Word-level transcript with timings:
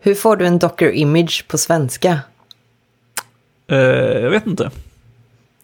Hur 0.00 0.14
får 0.14 0.36
du 0.36 0.46
en 0.46 0.58
Docker 0.58 0.90
image 0.90 1.44
på 1.48 1.58
svenska? 1.58 2.20
Eh, 3.66 3.78
jag 4.22 4.30
vet 4.30 4.46
inte. 4.46 4.70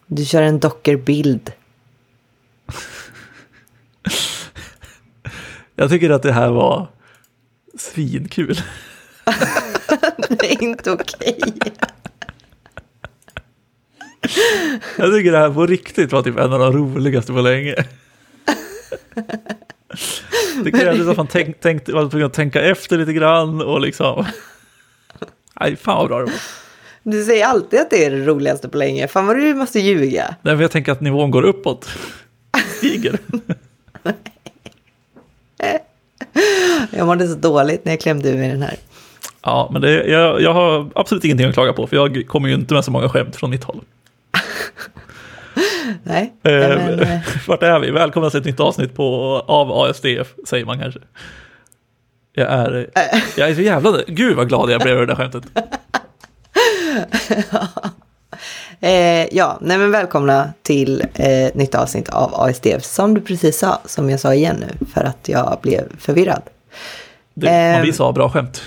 Du 0.06 0.24
kör 0.24 0.42
en 0.42 0.58
Docker 0.58 0.96
bild. 0.96 1.52
Jag 5.76 5.90
tycker 5.90 6.10
att 6.10 6.22
det 6.22 6.32
här 6.32 6.50
var 6.50 6.88
svinkul. 7.78 8.60
Det 10.28 10.52
är 10.52 10.62
inte 10.62 10.90
okej. 10.90 11.38
Jag 14.96 15.12
tycker 15.12 15.32
det 15.32 15.38
här 15.38 15.50
på 15.50 15.66
riktigt 15.66 16.12
var 16.12 16.22
typ 16.22 16.38
en 16.38 16.52
av 16.52 16.58
de 16.58 16.72
roligaste 16.72 17.32
på 17.32 17.40
länge. 17.40 17.74
Det 20.62 20.70
krävdes 20.70 21.08
att 21.08 21.16
man 21.16 21.26
tänk, 21.26 21.60
tänkte, 21.60 21.92
var 21.92 22.08
tvungen 22.08 22.26
att 22.26 22.32
tänka 22.32 22.62
efter 22.62 22.98
lite 22.98 23.12
grann 23.12 23.62
och 23.62 23.80
liksom... 23.80 24.26
Nej, 25.60 25.76
fan 25.76 25.96
vad 25.96 26.08
bra 26.08 26.18
det 26.18 26.24
var. 26.24 26.34
Du 27.02 27.24
säger 27.24 27.46
alltid 27.46 27.80
att 27.80 27.90
det 27.90 28.04
är 28.04 28.10
det 28.10 28.26
roligaste 28.26 28.68
på 28.68 28.78
länge. 28.78 29.08
Fan 29.08 29.26
vad 29.26 29.36
du 29.36 29.54
måste 29.54 29.80
ljuga. 29.80 30.34
Nej, 30.42 30.54
men 30.54 30.60
jag 30.60 30.70
tänker 30.70 30.92
att 30.92 31.00
nivån 31.00 31.30
går 31.30 31.42
uppåt. 31.42 31.88
Stiger. 32.76 33.18
Jag 36.90 37.06
mådde 37.06 37.28
så 37.28 37.34
dåligt 37.34 37.84
när 37.84 37.92
jag 37.92 38.00
klämde 38.00 38.28
ur 38.30 38.38
mig 38.38 38.48
den 38.48 38.62
här. 38.62 38.76
Ja, 39.42 39.68
men 39.72 39.82
det, 39.82 40.04
jag, 40.04 40.42
jag 40.42 40.52
har 40.52 40.90
absolut 40.94 41.24
ingenting 41.24 41.46
att 41.46 41.54
klaga 41.54 41.72
på, 41.72 41.86
för 41.86 41.96
jag 41.96 42.26
kommer 42.26 42.48
ju 42.48 42.54
inte 42.54 42.74
med 42.74 42.84
så 42.84 42.90
många 42.90 43.08
skämt 43.08 43.36
från 43.36 43.50
mitt 43.50 43.64
håll. 43.64 43.80
Nej, 46.02 46.32
Eh, 46.42 46.52
men, 46.52 47.00
eh, 47.00 47.20
Vart 47.48 47.62
är 47.62 47.78
vi? 47.78 47.90
Välkomna 47.90 48.30
till 48.30 48.40
ett 48.40 48.46
nytt 48.46 48.60
avsnitt 48.60 48.94
på, 48.94 49.04
av 49.46 49.72
ASDF, 49.72 50.28
säger 50.48 50.64
man 50.64 50.78
kanske. 50.80 51.00
Jag 52.36 52.48
är, 52.52 52.90
jag 53.36 53.50
är 53.50 53.54
så 53.54 53.60
jävla... 53.60 53.98
Gud 54.06 54.36
vad 54.36 54.48
glad 54.48 54.70
jag 54.70 54.80
blev 54.80 54.94
över 54.96 55.06
det 55.06 55.14
där 55.14 55.16
skämtet. 55.16 55.44
eh, 58.80 59.34
ja, 59.36 59.58
nej 59.60 59.78
men 59.78 59.90
välkomna 59.90 60.52
till 60.62 61.04
eh, 61.14 61.50
nytt 61.54 61.74
avsnitt 61.74 62.08
av 62.08 62.34
ASDF. 62.34 62.84
Som 62.84 63.14
du 63.14 63.20
precis 63.20 63.58
sa, 63.58 63.80
som 63.84 64.10
jag 64.10 64.20
sa 64.20 64.34
igen 64.34 64.56
nu, 64.60 64.86
för 64.94 65.04
att 65.04 65.28
jag 65.28 65.58
blev 65.62 65.82
förvirrad. 65.98 66.42
Man 67.34 67.48
Ehm. 67.48 67.82
blir 67.82 67.92
så 67.92 68.12
bra 68.12 68.30
skämt. 68.30 68.62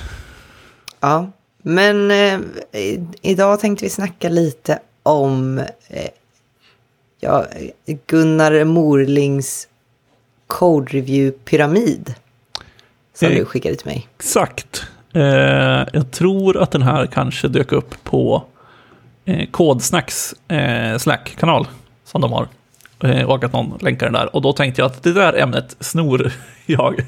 Ja, 1.00 1.32
men 1.64 2.12
eh, 2.12 2.40
i- 2.82 3.08
idag 3.22 3.60
tänkte 3.60 3.86
vi 3.86 3.90
snacka 3.90 4.30
lite 4.30 4.80
om 5.04 5.58
eh, 5.88 6.08
ja, 7.20 7.46
Gunnar 8.08 8.64
Morlings 8.64 9.68
Code 10.48 10.92
Review-pyramid. 10.92 12.14
Som 13.14 13.30
du 13.30 13.46
skickade 13.46 13.76
till 13.76 13.88
mig. 13.88 14.08
Exakt. 14.16 14.86
Eh, 15.14 15.24
jag 15.94 16.12
tror 16.12 16.58
att 16.58 16.72
den 16.72 16.82
här 16.82 17.06
kanske 17.06 17.48
dök 17.48 17.72
upp 17.72 18.04
på 18.04 18.44
eh, 19.26 19.50
Kodsnacks 19.50 20.36
eh, 20.48 20.98
Slack-kanal 20.98 21.68
som 22.06 22.22
de 22.22 22.32
har. 22.32 22.48
Eh, 23.04 23.30
och 23.30 23.44
att 23.44 23.54
någon 23.54 23.78
länkar 23.82 24.06
den 24.06 24.14
där. 24.14 24.36
Och 24.36 24.42
då 24.42 24.54
tänkte 24.54 24.82
jag 24.82 24.86
att 24.86 25.04
det 25.04 25.14
där 25.14 25.34
ämnet 25.34 25.76
snor 25.80 26.32
jag 26.66 27.00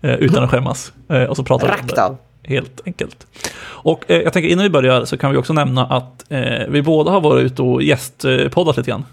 eh, 0.00 0.14
utan 0.14 0.44
att 0.44 0.50
skämmas. 0.50 0.92
Eh, 1.08 1.22
och 1.22 1.36
så 1.36 1.44
pratar 1.44 1.66
vi 1.66 1.72
om 1.80 1.86
det. 1.86 2.16
Helt 2.48 2.80
enkelt. 2.86 3.26
Och 3.64 4.04
eh, 4.10 4.22
jag 4.22 4.32
tänker 4.32 4.48
innan 4.48 4.62
vi 4.62 4.70
börjar 4.70 5.04
så 5.04 5.16
kan 5.16 5.30
vi 5.30 5.36
också 5.36 5.52
nämna 5.52 5.86
att 5.86 6.24
vi 6.68 6.82
båda 6.82 7.10
har 7.10 7.20
varit 7.20 7.44
ute 7.44 7.62
och 7.62 7.82
gästpoddat 7.82 8.76
lite 8.76 8.90
grann. 8.90 9.04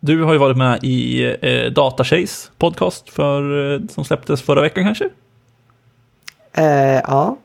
Du 0.00 0.22
har 0.22 0.32
ju 0.32 0.38
varit 0.38 0.56
med 0.56 0.78
i 0.82 1.24
eh, 1.42 1.72
Datachase 1.72 2.50
podcast 2.58 3.10
för, 3.10 3.72
eh, 3.74 3.80
som 3.88 4.04
släpptes 4.04 4.42
förra 4.42 4.60
veckan 4.60 4.84
kanske? 4.84 5.08
Eh, 6.52 7.00
ja. 7.06 7.36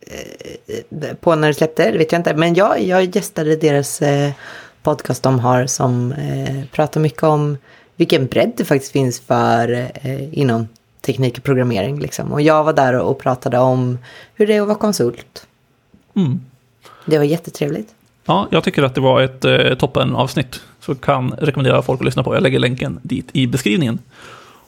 Eh, 0.00 1.14
på 1.20 1.34
när 1.34 1.48
det 1.48 1.54
släppte, 1.54 1.90
det 1.90 1.98
vet 1.98 2.12
jag 2.12 2.18
inte. 2.18 2.34
Men 2.34 2.54
jag, 2.54 2.82
jag 2.82 3.16
gästade 3.16 3.56
deras 3.56 4.02
eh, 4.02 4.32
podcast 4.82 5.22
de 5.22 5.38
har 5.38 5.66
som 5.66 6.12
eh, 6.12 6.64
pratar 6.72 7.00
mycket 7.00 7.22
om 7.22 7.58
vilken 7.96 8.26
bredd 8.26 8.52
det 8.56 8.64
faktiskt 8.64 8.92
finns 8.92 9.20
för 9.20 9.90
eh, 9.94 10.38
inom 10.38 10.68
teknik 11.00 11.38
och 11.38 11.44
programmering. 11.44 12.00
Liksom. 12.00 12.32
Och 12.32 12.42
jag 12.42 12.64
var 12.64 12.72
där 12.72 12.98
och 12.98 13.18
pratade 13.18 13.58
om 13.58 13.98
hur 14.34 14.46
det 14.46 14.54
är 14.54 14.60
att 14.60 14.68
vara 14.68 14.78
konsult. 14.78 15.46
Mm. 16.16 16.40
Det 17.06 17.18
var 17.18 17.24
jättetrevligt. 17.24 17.94
Ja, 18.24 18.48
jag 18.50 18.64
tycker 18.64 18.82
att 18.82 18.94
det 18.94 19.00
var 19.00 19.20
ett 19.20 19.44
eh, 19.44 19.74
toppenavsnitt. 19.74 20.60
Så 20.80 20.94
kan 20.94 21.34
rekommendera 21.38 21.82
folk 21.82 22.00
att 22.00 22.04
lyssna 22.04 22.22
på. 22.22 22.34
Jag 22.34 22.42
lägger 22.42 22.58
länken 22.58 23.00
dit 23.02 23.28
i 23.32 23.46
beskrivningen. 23.46 23.98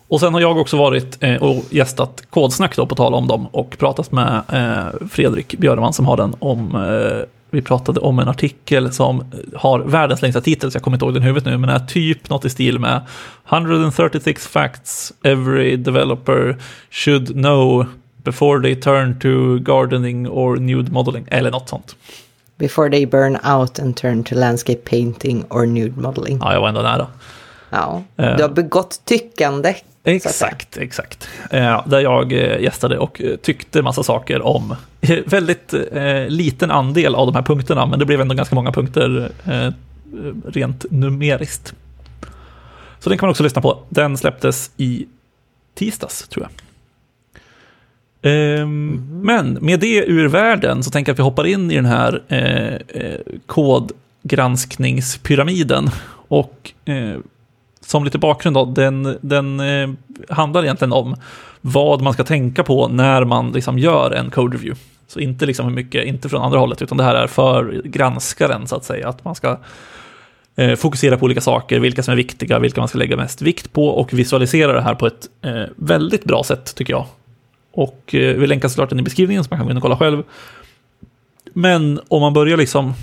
Och 0.08 0.20
sen 0.20 0.34
har 0.34 0.40
jag 0.40 0.58
också 0.58 0.76
varit 0.76 1.22
eh, 1.22 1.42
och 1.42 1.64
gästat 1.70 2.22
Kodsnack 2.30 2.76
då, 2.76 2.86
på 2.86 2.94
tal 2.94 3.14
om 3.14 3.28
dem. 3.28 3.46
Och 3.46 3.78
pratat 3.78 4.12
med 4.12 4.42
eh, 4.52 5.08
Fredrik 5.08 5.58
Björman 5.58 5.92
som 5.92 6.06
har 6.06 6.16
den 6.16 6.34
om... 6.38 6.74
Eh, 6.74 7.26
vi 7.54 7.62
pratade 7.62 8.00
om 8.00 8.18
en 8.18 8.28
artikel 8.28 8.92
som 8.92 9.24
har 9.54 9.78
världens 9.80 10.22
längsta 10.22 10.40
titel, 10.40 10.70
så 10.70 10.76
jag 10.76 10.82
kommer 10.82 10.96
inte 10.96 11.04
ihåg 11.04 11.14
den 11.14 11.22
i 11.22 11.26
huvudet 11.26 11.44
nu, 11.44 11.58
men 11.58 11.70
är 11.70 11.78
typ 11.78 12.30
något 12.30 12.44
i 12.44 12.50
stil 12.50 12.78
med 12.78 13.00
136 13.48 14.46
facts 14.46 15.12
every 15.22 15.76
developer 15.76 16.56
should 16.90 17.26
know 17.32 17.86
before 18.16 18.62
they 18.62 18.76
turn 18.76 19.20
to 19.20 19.58
gardening 19.58 20.28
or 20.28 20.56
nude 20.56 20.92
modeling, 20.92 21.24
eller 21.28 21.50
något 21.50 21.68
sånt. 21.68 21.96
Before 22.62 22.90
they 22.90 23.06
burn 23.06 23.38
out 23.44 23.78
and 23.78 23.96
turn 23.96 24.24
to 24.24 24.34
landscape 24.34 24.80
painting 24.90 25.44
or 25.50 25.66
nude 25.66 26.00
modeling. 26.00 26.38
Ja, 26.40 26.52
jag 26.52 26.60
var 26.60 26.68
ändå 26.68 26.82
nära. 26.82 27.06
Ja, 27.70 28.02
Eh. 28.16 28.36
du 28.36 28.42
har 28.42 28.50
begått 28.50 29.00
tyckande. 29.04 29.74
Exakt, 30.04 30.76
exakt. 30.76 31.28
Eh, 31.50 31.82
där 31.88 32.00
jag 32.00 32.32
eh, 32.32 32.60
gästade 32.60 32.98
och 32.98 33.22
tyckte 33.42 33.82
massa 33.82 34.02
saker 34.02 34.42
om 34.42 34.76
väldigt 35.26 35.74
liten 36.28 36.70
andel 36.70 37.14
av 37.14 37.26
de 37.26 37.34
här 37.34 37.42
punkterna, 37.42 37.86
men 37.86 37.98
det 37.98 38.04
blev 38.04 38.20
ändå 38.20 38.34
ganska 38.34 38.54
många 38.54 38.72
punkter 38.72 39.32
rent 40.46 40.84
numeriskt. 40.90 41.74
Så 42.98 43.08
den 43.08 43.18
kan 43.18 43.26
man 43.26 43.30
också 43.30 43.42
lyssna 43.42 43.62
på. 43.62 43.78
Den 43.88 44.16
släpptes 44.16 44.70
i 44.76 45.06
tisdags, 45.74 46.28
tror 46.28 46.46
jag. 46.50 46.50
Ehm, 48.22 49.08
Men 49.22 49.58
med 49.60 49.80
det 49.80 50.04
ur 50.04 50.28
världen 50.28 50.82
så 50.82 50.90
tänker 50.90 51.10
jag 51.10 51.14
att 51.14 51.18
vi 51.18 51.22
hoppar 51.22 51.46
in 51.46 51.70
i 51.70 51.76
den 51.76 51.84
här 51.84 52.22
eh, 52.28 52.74
eh, 53.02 53.20
kodgranskningspyramiden. 53.46 55.90
Och 56.28 56.72
eh, 56.84 57.14
som 57.80 58.04
lite 58.04 58.18
bakgrund 58.18 58.56
då, 58.56 58.64
den, 58.64 59.18
den 59.20 59.60
eh, 59.60 59.90
handlar 60.28 60.62
egentligen 60.62 60.92
om 60.92 61.16
vad 61.60 62.02
man 62.02 62.12
ska 62.12 62.24
tänka 62.24 62.62
på 62.62 62.88
när 62.88 63.24
man 63.24 63.52
liksom 63.52 63.78
gör 63.78 64.10
en 64.10 64.30
code 64.30 64.56
review. 64.56 64.80
Så 65.06 65.20
inte 65.20 65.46
liksom 65.46 65.66
hur 65.66 65.74
mycket, 65.74 66.04
inte 66.04 66.28
från 66.28 66.42
andra 66.42 66.58
hållet, 66.58 66.82
utan 66.82 66.98
det 66.98 67.04
här 67.04 67.14
är 67.14 67.26
för 67.26 67.82
granskaren 67.84 68.66
så 68.66 68.76
att 68.76 68.84
säga. 68.84 69.08
Att 69.08 69.24
man 69.24 69.34
ska 69.34 69.58
eh, 70.56 70.74
fokusera 70.74 71.18
på 71.18 71.24
olika 71.24 71.40
saker, 71.40 71.80
vilka 71.80 72.02
som 72.02 72.12
är 72.12 72.16
viktiga, 72.16 72.58
vilka 72.58 72.80
man 72.80 72.88
ska 72.88 72.98
lägga 72.98 73.16
mest 73.16 73.42
vikt 73.42 73.72
på 73.72 73.88
och 73.88 74.12
visualisera 74.12 74.72
det 74.72 74.82
här 74.82 74.94
på 74.94 75.06
ett 75.06 75.28
eh, 75.42 75.62
väldigt 75.76 76.24
bra 76.24 76.44
sätt 76.44 76.74
tycker 76.74 76.92
jag. 76.92 77.06
Och 77.72 78.14
eh, 78.14 78.36
vi 78.36 78.46
länkar 78.46 78.68
såklart 78.68 78.90
den 78.90 79.00
i 79.00 79.02
beskrivningen 79.02 79.44
så 79.44 79.48
man 79.50 79.58
kan 79.58 79.66
gå 79.66 79.70
in 79.70 79.76
och 79.76 79.82
kolla 79.82 79.96
själv. 79.96 80.22
Men 81.52 82.00
om 82.08 82.20
man 82.20 82.32
börjar 82.32 82.56
liksom 82.56 82.94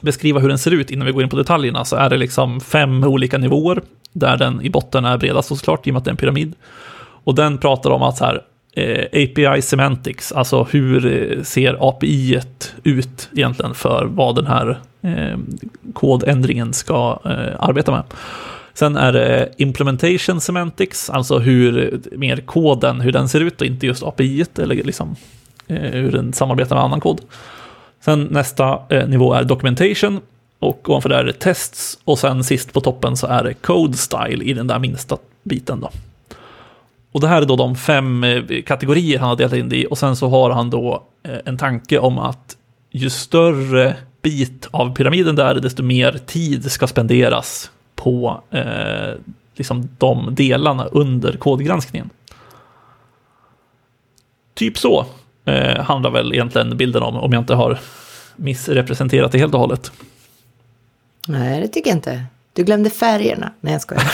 beskriva 0.00 0.40
hur 0.40 0.48
den 0.48 0.58
ser 0.58 0.70
ut 0.70 0.90
innan 0.90 1.06
vi 1.06 1.12
går 1.12 1.22
in 1.22 1.28
på 1.28 1.36
detaljerna 1.36 1.84
så 1.84 1.96
är 1.96 2.10
det 2.10 2.16
liksom 2.16 2.60
fem 2.60 3.04
olika 3.04 3.38
nivåer 3.38 3.82
där 4.12 4.36
den 4.36 4.62
i 4.62 4.70
botten 4.70 5.04
är 5.04 5.18
bredast 5.18 5.48
såklart 5.48 5.86
i 5.86 5.90
och 5.90 5.92
med 5.92 5.98
att 5.98 6.04
det 6.04 6.08
är 6.08 6.12
en 6.12 6.16
pyramid. 6.16 6.54
Och 6.98 7.34
den 7.34 7.58
pratar 7.58 7.90
om 7.90 8.02
att 8.02 8.16
så 8.16 8.24
här, 8.24 8.42
eh, 8.72 9.04
API 9.04 9.62
semantics, 9.62 10.32
alltså 10.32 10.66
hur 10.70 11.06
eh, 11.06 11.42
ser 11.42 11.88
API 11.88 12.40
ut 12.82 13.28
egentligen 13.32 13.74
för 13.74 14.04
vad 14.04 14.34
den 14.34 14.46
här 14.46 14.80
eh, 15.02 15.38
kodändringen 15.92 16.72
ska 16.72 17.18
eh, 17.24 17.54
arbeta 17.58 17.92
med. 17.92 18.02
Sen 18.78 18.96
är 18.96 19.12
det 19.12 19.52
implementation 19.56 20.40
semantics, 20.40 21.10
alltså 21.10 21.38
hur 21.38 22.00
mer 22.12 22.36
koden, 22.36 23.00
hur 23.00 23.12
den 23.12 23.28
ser 23.28 23.40
ut 23.40 23.60
och 23.60 23.66
inte 23.66 23.86
just 23.86 24.02
API 24.02 24.44
eller 24.58 24.74
liksom 24.74 25.16
eh, 25.66 25.76
hur 25.76 26.12
den 26.12 26.32
samarbetar 26.32 26.76
med 26.76 26.84
annan 26.84 27.00
kod. 27.00 27.20
Sen 28.00 28.28
nästa 28.30 28.78
eh, 28.88 29.08
nivå 29.08 29.34
är 29.34 29.44
documentation 29.44 30.20
och 30.58 30.90
ovanför 30.90 31.08
där 31.08 31.18
är 31.18 31.24
det 31.24 31.32
tests 31.32 31.98
och 32.04 32.18
sen 32.18 32.44
sist 32.44 32.72
på 32.72 32.80
toppen 32.80 33.16
så 33.16 33.26
är 33.26 33.44
det 33.44 33.54
code 33.54 33.96
style 33.96 34.44
i 34.44 34.52
den 34.52 34.66
där 34.66 34.78
minsta 34.78 35.16
biten 35.42 35.80
då. 35.80 35.90
Och 37.12 37.20
det 37.20 37.28
här 37.28 37.42
är 37.42 37.46
då 37.46 37.56
de 37.56 37.76
fem 37.76 38.24
eh, 38.24 38.62
kategorier 38.66 39.18
han 39.18 39.28
har 39.28 39.36
delat 39.36 39.52
in 39.52 39.68
det 39.68 39.76
i 39.76 39.86
och 39.90 39.98
sen 39.98 40.16
så 40.16 40.28
har 40.28 40.50
han 40.50 40.70
då 40.70 41.02
en 41.44 41.58
tanke 41.58 41.98
om 41.98 42.18
att 42.18 42.56
ju 42.90 43.10
större 43.10 43.96
bit 44.22 44.68
av 44.70 44.94
pyramiden 44.94 45.36
där, 45.36 45.54
desto 45.54 45.82
mer 45.82 46.18
tid 46.26 46.72
ska 46.72 46.86
spenderas 46.86 47.70
på 48.06 48.40
eh, 48.50 49.14
liksom 49.54 49.88
de 49.98 50.34
delarna 50.34 50.84
under 50.84 51.32
kodgranskningen. 51.32 52.10
Typ 54.54 54.78
så 54.78 55.06
eh, 55.44 55.82
handlar 55.82 56.10
väl 56.10 56.32
egentligen 56.32 56.76
bilden 56.76 57.02
om, 57.02 57.16
om 57.16 57.32
jag 57.32 57.42
inte 57.42 57.54
har 57.54 57.78
missrepresenterat 58.36 59.32
det 59.32 59.38
helt 59.38 59.54
och 59.54 59.60
hållet. 59.60 59.92
Nej, 61.28 61.60
det 61.60 61.68
tycker 61.68 61.90
jag 61.90 61.96
inte. 61.96 62.24
Du 62.52 62.64
glömde 62.64 62.90
färgerna. 62.90 63.52
Nej, 63.60 63.72
jag 63.72 63.82
skojar. 63.82 64.12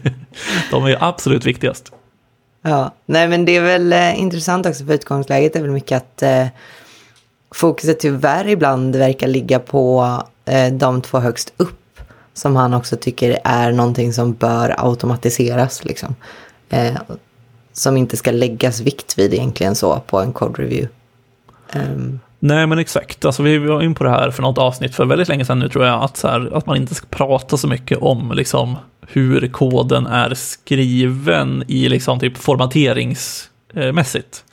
De 0.70 0.84
är 0.84 1.04
absolut 1.04 1.46
viktigast. 1.46 1.92
Ja, 2.62 2.94
nej 3.06 3.28
men 3.28 3.44
det 3.44 3.56
är 3.56 3.62
väl 3.62 3.92
eh, 3.92 4.20
intressant 4.20 4.66
också 4.66 4.84
för 4.84 4.94
utgångsläget 4.94 5.56
är 5.56 5.60
väl 5.60 5.70
mycket 5.70 5.96
att 5.96 6.22
eh, 6.22 6.46
fokuset 7.54 8.00
tyvärr 8.00 8.48
ibland 8.48 8.96
verkar 8.96 9.28
ligga 9.28 9.58
på 9.58 10.06
eh, 10.44 10.72
de 10.72 11.02
två 11.02 11.18
högst 11.18 11.52
upp 11.56 11.85
som 12.36 12.56
han 12.56 12.74
också 12.74 12.96
tycker 12.96 13.38
är 13.44 13.72
någonting 13.72 14.12
som 14.12 14.32
bör 14.32 14.74
automatiseras 14.78 15.84
liksom. 15.84 16.14
Eh, 16.68 16.94
som 17.72 17.96
inte 17.96 18.16
ska 18.16 18.30
läggas 18.30 18.80
vikt 18.80 19.18
vid 19.18 19.34
egentligen 19.34 19.74
så 19.74 20.00
på 20.06 20.20
en 20.20 20.32
code 20.32 20.62
review. 20.62 20.88
Um, 21.74 22.20
Nej, 22.38 22.66
men 22.66 22.78
exakt. 22.78 23.24
Alltså, 23.24 23.42
vi 23.42 23.58
var 23.58 23.82
in 23.82 23.94
på 23.94 24.04
det 24.04 24.10
här 24.10 24.30
för 24.30 24.42
något 24.42 24.58
avsnitt 24.58 24.94
för 24.94 25.04
väldigt 25.04 25.28
länge 25.28 25.44
sedan 25.44 25.58
nu 25.58 25.68
tror 25.68 25.84
jag, 25.84 26.02
att, 26.02 26.16
så 26.16 26.28
här, 26.28 26.56
att 26.56 26.66
man 26.66 26.76
inte 26.76 26.94
ska 26.94 27.06
prata 27.10 27.56
så 27.56 27.68
mycket 27.68 27.98
om 27.98 28.32
liksom, 28.34 28.76
hur 29.06 29.48
koden 29.48 30.06
är 30.06 30.34
skriven 30.34 31.64
i 31.66 31.88
liksom, 31.88 32.20
typ 32.20 32.36
formateringsmässigt. 32.36 34.44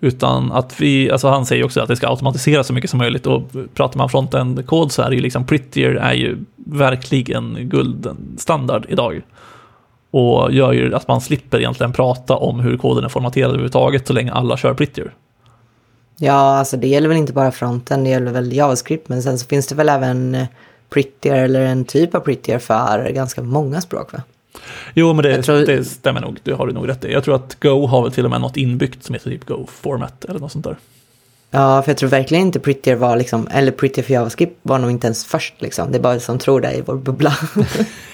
Utan 0.00 0.52
att 0.52 0.80
vi, 0.80 1.10
alltså 1.10 1.28
han 1.28 1.46
säger 1.46 1.64
också 1.64 1.80
att 1.80 1.88
det 1.88 1.96
ska 1.96 2.08
automatiseras 2.08 2.66
så 2.66 2.72
mycket 2.72 2.90
som 2.90 2.98
möjligt 2.98 3.26
och 3.26 3.42
pratar 3.74 3.98
man 3.98 4.08
frontend-kod 4.08 4.92
så 4.92 5.02
är 5.02 5.10
det 5.10 5.16
ju 5.16 5.22
liksom 5.22 5.46
Prettier 5.46 5.94
är 5.94 6.12
ju 6.12 6.38
verkligen 6.72 7.58
guldstandard 7.60 8.86
idag. 8.88 9.22
Och 10.10 10.52
gör 10.52 10.72
ju 10.72 10.94
att 10.94 11.08
man 11.08 11.20
slipper 11.20 11.58
egentligen 11.58 11.92
prata 11.92 12.36
om 12.36 12.60
hur 12.60 12.76
koden 12.76 13.04
är 13.04 13.08
formaterad 13.08 13.48
överhuvudtaget 13.48 14.06
så 14.06 14.12
länge 14.12 14.32
alla 14.32 14.56
kör 14.56 14.74
Prettier. 14.74 15.14
Ja, 16.16 16.32
alltså 16.32 16.76
det 16.76 16.88
gäller 16.88 17.08
väl 17.08 17.18
inte 17.18 17.32
bara 17.32 17.52
fronten, 17.52 18.04
det 18.04 18.10
gäller 18.10 18.32
väl 18.32 18.52
JavaScript, 18.52 19.08
men 19.08 19.22
sen 19.22 19.38
så 19.38 19.46
finns 19.46 19.66
det 19.66 19.74
väl 19.74 19.88
även 19.88 20.34
eh, 20.34 20.46
Prettier 20.90 21.44
eller 21.44 21.60
en 21.60 21.84
typ 21.84 22.14
av 22.14 22.20
Prettier 22.20 22.58
för 22.58 23.10
ganska 23.10 23.42
många 23.42 23.80
språk 23.80 24.12
va? 24.12 24.22
Jo, 24.94 25.12
men 25.12 25.22
det, 25.22 25.42
tror... 25.42 25.66
det 25.66 25.84
stämmer 25.84 26.20
nog, 26.20 26.38
det 26.42 26.52
har 26.52 26.66
du 26.66 26.72
nog 26.72 26.88
rätt 26.88 27.04
i. 27.04 27.12
Jag 27.12 27.24
tror 27.24 27.34
att 27.34 27.60
Go 27.60 27.86
har 27.86 28.02
väl 28.02 28.12
till 28.12 28.24
och 28.24 28.30
med 28.30 28.40
något 28.40 28.56
inbyggt 28.56 29.04
som 29.04 29.14
heter 29.14 29.30
typ 29.30 29.44
Go 29.44 29.66
Format 29.66 30.24
eller 30.24 30.40
något 30.40 30.52
sånt 30.52 30.64
där. 30.64 30.76
Ja, 31.54 31.82
för 31.82 31.90
jag 31.90 31.96
tror 31.96 32.10
verkligen 32.10 32.46
inte 32.46 32.60
Prettier 32.60 32.96
var 32.96 33.16
liksom, 33.16 33.48
eller 33.50 33.72
Prettier 33.72 34.04
för 34.04 34.12
JavaScript 34.12 34.58
var 34.62 34.78
nog 34.78 34.90
inte 34.90 35.06
ens 35.06 35.26
först 35.26 35.54
liksom. 35.58 35.92
Det 35.92 35.98
är 35.98 36.02
bara 36.02 36.20
som 36.20 36.38
tror 36.38 36.60
det 36.60 36.72
i 36.72 36.82
vår 36.86 36.96
bubbla. 36.96 37.36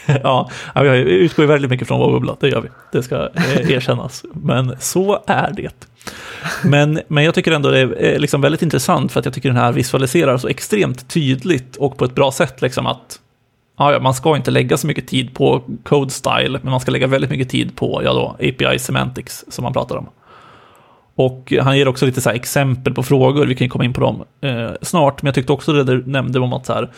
ja, 0.22 0.50
vi 0.74 0.88
utgår 0.98 1.42
ju 1.42 1.46
väldigt 1.46 1.70
mycket 1.70 1.88
från 1.88 2.00
vår 2.00 2.12
bubbla, 2.12 2.36
det 2.40 2.48
gör 2.48 2.60
vi. 2.60 2.68
Det 2.92 3.02
ska 3.02 3.16
eh, 3.16 3.70
erkännas. 3.70 4.24
Men 4.32 4.76
så 4.80 5.22
är 5.26 5.52
det. 5.56 5.86
Men, 6.64 7.00
men 7.08 7.24
jag 7.24 7.34
tycker 7.34 7.52
ändå 7.52 7.70
det 7.70 7.78
är 7.78 8.04
eh, 8.04 8.18
liksom 8.18 8.40
väldigt 8.40 8.62
intressant 8.62 9.12
för 9.12 9.20
att 9.20 9.24
jag 9.24 9.34
tycker 9.34 9.48
den 9.48 9.58
här 9.58 9.72
visualiserar 9.72 10.36
så 10.36 10.48
extremt 10.48 11.08
tydligt 11.08 11.76
och 11.76 11.96
på 11.96 12.04
ett 12.04 12.14
bra 12.14 12.32
sätt 12.32 12.62
liksom 12.62 12.86
att 12.86 13.20
ja, 13.78 14.00
man 14.00 14.14
ska 14.14 14.36
inte 14.36 14.50
lägga 14.50 14.76
så 14.76 14.86
mycket 14.86 15.08
tid 15.08 15.34
på 15.34 15.62
code 15.82 16.10
style, 16.10 16.60
men 16.62 16.70
man 16.70 16.80
ska 16.80 16.92
lägga 16.92 17.06
väldigt 17.06 17.30
mycket 17.30 17.48
tid 17.48 17.76
på 17.76 18.00
ja 18.04 18.12
då, 18.12 18.36
API 18.48 18.78
semantics 18.78 19.44
som 19.48 19.62
man 19.62 19.72
pratar 19.72 19.96
om. 19.96 20.08
Och 21.18 21.52
han 21.60 21.78
ger 21.78 21.88
också 21.88 22.06
lite 22.06 22.20
så 22.20 22.30
exempel 22.30 22.94
på 22.94 23.02
frågor, 23.02 23.46
vi 23.46 23.54
kan 23.54 23.68
komma 23.68 23.84
in 23.84 23.92
på 23.92 24.00
dem 24.00 24.24
eh, 24.40 24.70
snart, 24.82 25.22
men 25.22 25.26
jag 25.26 25.34
tyckte 25.34 25.52
också 25.52 25.72
det 25.72 25.84
du 25.84 26.06
nämnde 26.06 26.40
om 26.40 26.52
att 26.52 26.66
så 26.66 26.72
här, 26.72 26.90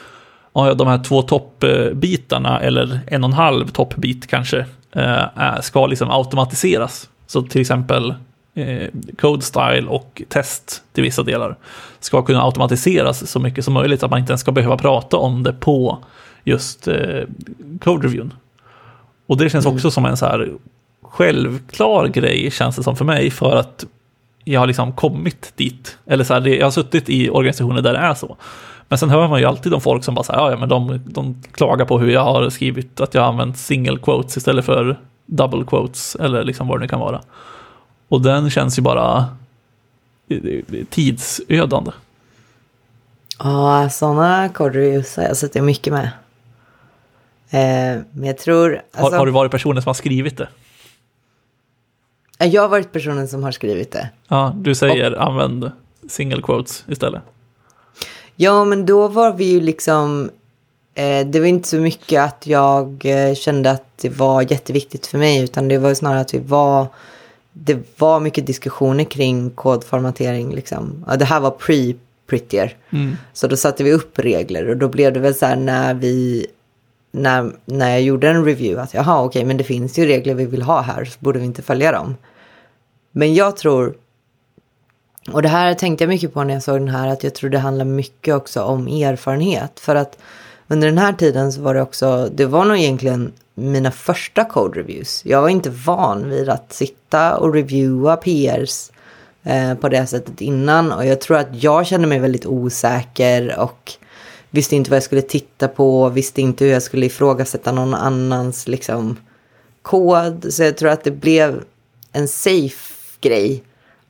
ja, 0.52 0.74
de 0.74 0.86
här 0.86 0.98
två 0.98 1.22
toppbitarna, 1.22 2.60
eller 2.60 3.00
en 3.06 3.24
och 3.24 3.30
en 3.30 3.34
halv 3.34 3.68
toppbit 3.68 4.26
kanske, 4.26 4.66
eh, 4.92 5.60
ska 5.60 5.86
liksom 5.86 6.10
automatiseras. 6.10 7.08
Så 7.26 7.42
till 7.42 7.60
exempel 7.60 8.14
eh, 8.54 8.88
code 9.18 9.42
style 9.42 9.86
och 9.88 10.22
test 10.28 10.82
till 10.92 11.02
vissa 11.02 11.22
delar 11.22 11.56
ska 12.00 12.22
kunna 12.22 12.42
automatiseras 12.42 13.30
så 13.30 13.40
mycket 13.40 13.64
som 13.64 13.74
möjligt, 13.74 14.02
att 14.02 14.10
man 14.10 14.20
inte 14.20 14.32
ens 14.32 14.40
ska 14.40 14.52
behöva 14.52 14.78
prata 14.78 15.16
om 15.16 15.42
det 15.42 15.52
på 15.52 15.98
just 16.44 16.88
eh, 16.88 17.22
code 17.80 18.06
reviewn. 18.06 18.34
Och 19.26 19.36
det 19.36 19.50
känns 19.50 19.66
mm. 19.66 19.76
också 19.76 19.90
som 19.90 20.06
en 20.06 20.16
så 20.16 20.26
här 20.26 20.52
självklar 21.02 22.06
grej, 22.06 22.50
känns 22.50 22.76
det 22.76 22.82
som 22.82 22.96
för 22.96 23.04
mig, 23.04 23.30
för 23.30 23.56
att 23.56 23.86
jag 24.44 24.60
har 24.60 24.66
liksom 24.66 24.92
kommit 24.92 25.52
dit. 25.56 25.98
Eller 26.06 26.24
så 26.24 26.34
här, 26.34 26.46
jag 26.46 26.66
har 26.66 26.70
suttit 26.70 27.08
i 27.08 27.30
organisationer 27.30 27.82
där 27.82 27.92
det 27.92 27.98
är 27.98 28.14
så. 28.14 28.36
Men 28.88 28.98
sen 28.98 29.10
hör 29.10 29.28
man 29.28 29.40
ju 29.40 29.46
alltid 29.46 29.72
de 29.72 29.80
folk 29.80 30.04
som 30.04 30.14
bara 30.14 30.24
säger, 30.24 30.50
ja, 30.50 30.56
men 30.56 30.68
de, 30.68 31.00
de 31.06 31.42
klagar 31.52 31.84
på 31.84 31.98
hur 31.98 32.10
jag 32.10 32.24
har 32.24 32.50
skrivit 32.50 33.00
att 33.00 33.14
jag 33.14 33.22
har 33.22 33.28
använt 33.28 33.58
single 33.58 33.98
quotes 33.98 34.36
istället 34.36 34.64
för 34.64 34.98
double 35.26 35.64
quotes 35.64 36.16
eller 36.16 36.44
liksom 36.44 36.68
vad 36.68 36.78
det 36.78 36.80
nu 36.80 36.88
kan 36.88 37.00
vara. 37.00 37.20
Och 38.08 38.20
den 38.20 38.50
känns 38.50 38.78
ju 38.78 38.82
bara 38.82 39.26
tidsödande. 40.90 41.90
Ja, 43.38 43.88
sådana 43.90 44.48
reviews 44.48 45.16
har 45.16 45.24
jag 45.24 45.36
suttit 45.36 45.64
mycket 45.64 45.92
med. 45.92 46.10
Eh, 47.50 48.02
men 48.12 48.24
jag 48.24 48.38
tror... 48.38 48.82
Alltså, 48.92 49.12
har, 49.12 49.18
har, 49.18 49.26
du 49.26 49.32
varit 49.32 49.50
personen 49.50 49.82
som 49.82 49.88
har 49.88 49.94
skrivit 49.94 50.36
det? 50.36 50.48
Jag 52.46 52.62
har 52.62 52.68
varit 52.68 52.92
personen 52.92 53.28
som 53.28 53.42
har 53.42 53.52
skrivit 53.52 53.92
det. 53.92 54.08
Ja, 54.28 54.54
du 54.56 54.74
säger 54.74 55.14
och, 55.14 55.22
använd 55.22 55.70
single 56.08 56.42
quotes 56.42 56.84
istället. 56.88 57.22
Ja, 58.36 58.64
men 58.64 58.86
då 58.86 59.08
var 59.08 59.32
vi 59.32 59.44
ju 59.44 59.60
liksom... 59.60 60.30
Eh, 60.94 61.26
det 61.26 61.40
var 61.40 61.46
inte 61.46 61.68
så 61.68 61.76
mycket 61.76 62.22
att 62.22 62.46
jag 62.46 63.02
eh, 63.04 63.34
kände 63.34 63.70
att 63.70 63.98
det 64.00 64.08
var 64.08 64.42
jätteviktigt 64.42 65.06
för 65.06 65.18
mig, 65.18 65.44
utan 65.44 65.68
det 65.68 65.78
var 65.78 65.94
snarare 65.94 66.20
att 66.20 66.34
vi 66.34 66.38
var... 66.38 66.86
Det 67.52 67.78
var 68.00 68.20
mycket 68.20 68.46
diskussioner 68.46 69.04
kring 69.04 69.50
kodformatering. 69.50 70.54
Liksom. 70.54 71.04
Ja, 71.08 71.16
det 71.16 71.24
här 71.24 71.40
var 71.40 71.50
pre-prettier. 71.50 72.76
Mm. 72.90 73.16
Så 73.32 73.46
då 73.46 73.56
satte 73.56 73.84
vi 73.84 73.92
upp 73.92 74.18
regler 74.18 74.68
och 74.68 74.76
då 74.76 74.88
blev 74.88 75.12
det 75.12 75.20
väl 75.20 75.34
så 75.34 75.46
här 75.46 75.56
när 75.56 75.94
vi 75.94 76.46
när, 77.12 77.52
när 77.64 77.90
jag 77.90 78.02
gjorde 78.02 78.28
en 78.28 78.44
review 78.44 78.82
att 78.82 78.94
jaha 78.94 79.22
okej 79.22 79.44
men 79.44 79.56
det 79.56 79.64
finns 79.64 79.98
ju 79.98 80.06
regler 80.06 80.34
vi 80.34 80.46
vill 80.46 80.62
ha 80.62 80.80
här 80.80 81.04
så 81.04 81.16
borde 81.18 81.38
vi 81.38 81.44
inte 81.44 81.62
följa 81.62 81.92
dem. 81.92 82.16
Men 83.12 83.34
jag 83.34 83.56
tror, 83.56 83.94
och 85.32 85.42
det 85.42 85.48
här 85.48 85.74
tänkte 85.74 86.04
jag 86.04 86.08
mycket 86.08 86.34
på 86.34 86.44
när 86.44 86.54
jag 86.54 86.62
såg 86.62 86.80
den 86.80 86.88
här, 86.88 87.08
att 87.08 87.24
jag 87.24 87.34
tror 87.34 87.50
det 87.50 87.58
handlar 87.58 87.84
mycket 87.84 88.34
också 88.34 88.62
om 88.62 88.86
erfarenhet. 88.86 89.80
För 89.80 89.94
att 89.96 90.18
under 90.68 90.88
den 90.88 90.98
här 90.98 91.12
tiden 91.12 91.52
så 91.52 91.60
var 91.60 91.74
det 91.74 91.82
också, 91.82 92.28
det 92.34 92.46
var 92.46 92.64
nog 92.64 92.76
egentligen 92.78 93.32
mina 93.54 93.90
första 93.90 94.44
code 94.44 94.80
reviews. 94.80 95.22
Jag 95.24 95.42
var 95.42 95.48
inte 95.48 95.70
van 95.70 96.30
vid 96.30 96.48
att 96.48 96.72
sitta 96.72 97.36
och 97.36 97.54
reviewa 97.54 98.16
PRs 98.16 98.90
eh, 99.42 99.74
på 99.74 99.88
det 99.88 100.06
sättet 100.06 100.40
innan. 100.40 100.92
Och 100.92 101.06
jag 101.06 101.20
tror 101.20 101.36
att 101.36 101.62
jag 101.62 101.86
kände 101.86 102.06
mig 102.06 102.18
väldigt 102.18 102.46
osäker 102.46 103.58
och 103.58 103.92
visste 104.50 104.76
inte 104.76 104.90
vad 104.90 104.96
jag 104.96 105.02
skulle 105.02 105.22
titta 105.22 105.68
på, 105.68 106.08
visste 106.08 106.40
inte 106.40 106.64
hur 106.64 106.72
jag 106.72 106.82
skulle 106.82 107.06
ifrågasätta 107.06 107.72
någon 107.72 107.94
annans 107.94 108.68
liksom, 108.68 109.16
kod. 109.82 110.46
Så 110.50 110.62
jag 110.62 110.76
tror 110.76 110.90
att 110.90 111.04
det 111.04 111.10
blev 111.10 111.62
en 112.12 112.28
safe 112.28 112.94
grej 113.20 113.62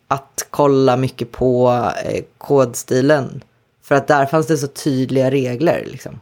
att 0.08 0.46
kolla 0.50 0.96
mycket 0.96 1.32
på 1.32 1.70
eh, 2.04 2.24
kodstilen. 2.38 3.42
För 3.82 3.94
att 3.94 4.06
där 4.06 4.26
fanns 4.26 4.46
det 4.46 4.56
så 4.56 4.66
tydliga 4.66 5.30
regler. 5.30 5.84
Liksom. 5.86 6.20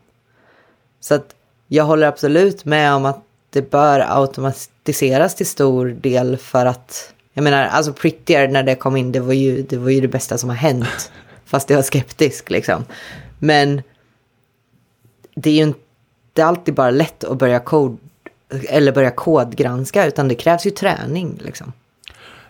Så 1.00 1.14
att 1.14 1.34
jag 1.66 1.84
håller 1.84 2.06
absolut 2.06 2.64
med 2.64 2.94
om 2.94 3.04
att 3.04 3.22
det 3.50 3.70
bör 3.70 4.04
automatiseras 4.08 5.34
till 5.34 5.46
stor 5.46 5.86
del 5.86 6.36
för 6.36 6.66
att 6.66 7.14
jag 7.32 7.42
menar, 7.42 7.66
alltså 7.66 7.92
Prettier 7.92 8.48
när 8.48 8.62
det 8.62 8.74
kom 8.74 8.96
in, 8.96 9.12
det 9.12 9.20
var 9.20 9.32
ju 9.32 9.62
det, 9.62 9.76
var 9.76 9.90
ju 9.90 10.00
det 10.00 10.08
bästa 10.08 10.38
som 10.38 10.48
har 10.48 10.56
hänt. 10.56 11.12
Fast 11.44 11.70
jag 11.70 11.76
var 11.76 11.82
skeptisk 11.82 12.50
liksom. 12.50 12.84
Men 13.38 13.82
det 15.34 15.50
är 15.50 15.54
ju 15.54 15.62
inte 15.62 16.44
alltid 16.44 16.74
bara 16.74 16.90
lätt 16.90 17.24
att 17.24 17.38
börja 17.38 17.60
kod 17.60 17.98
eller 18.68 18.92
börja 18.92 19.10
kodgranska 19.10 20.06
utan 20.06 20.28
det 20.28 20.34
krävs 20.34 20.66
ju 20.66 20.70
träning 20.70 21.40
liksom. 21.44 21.72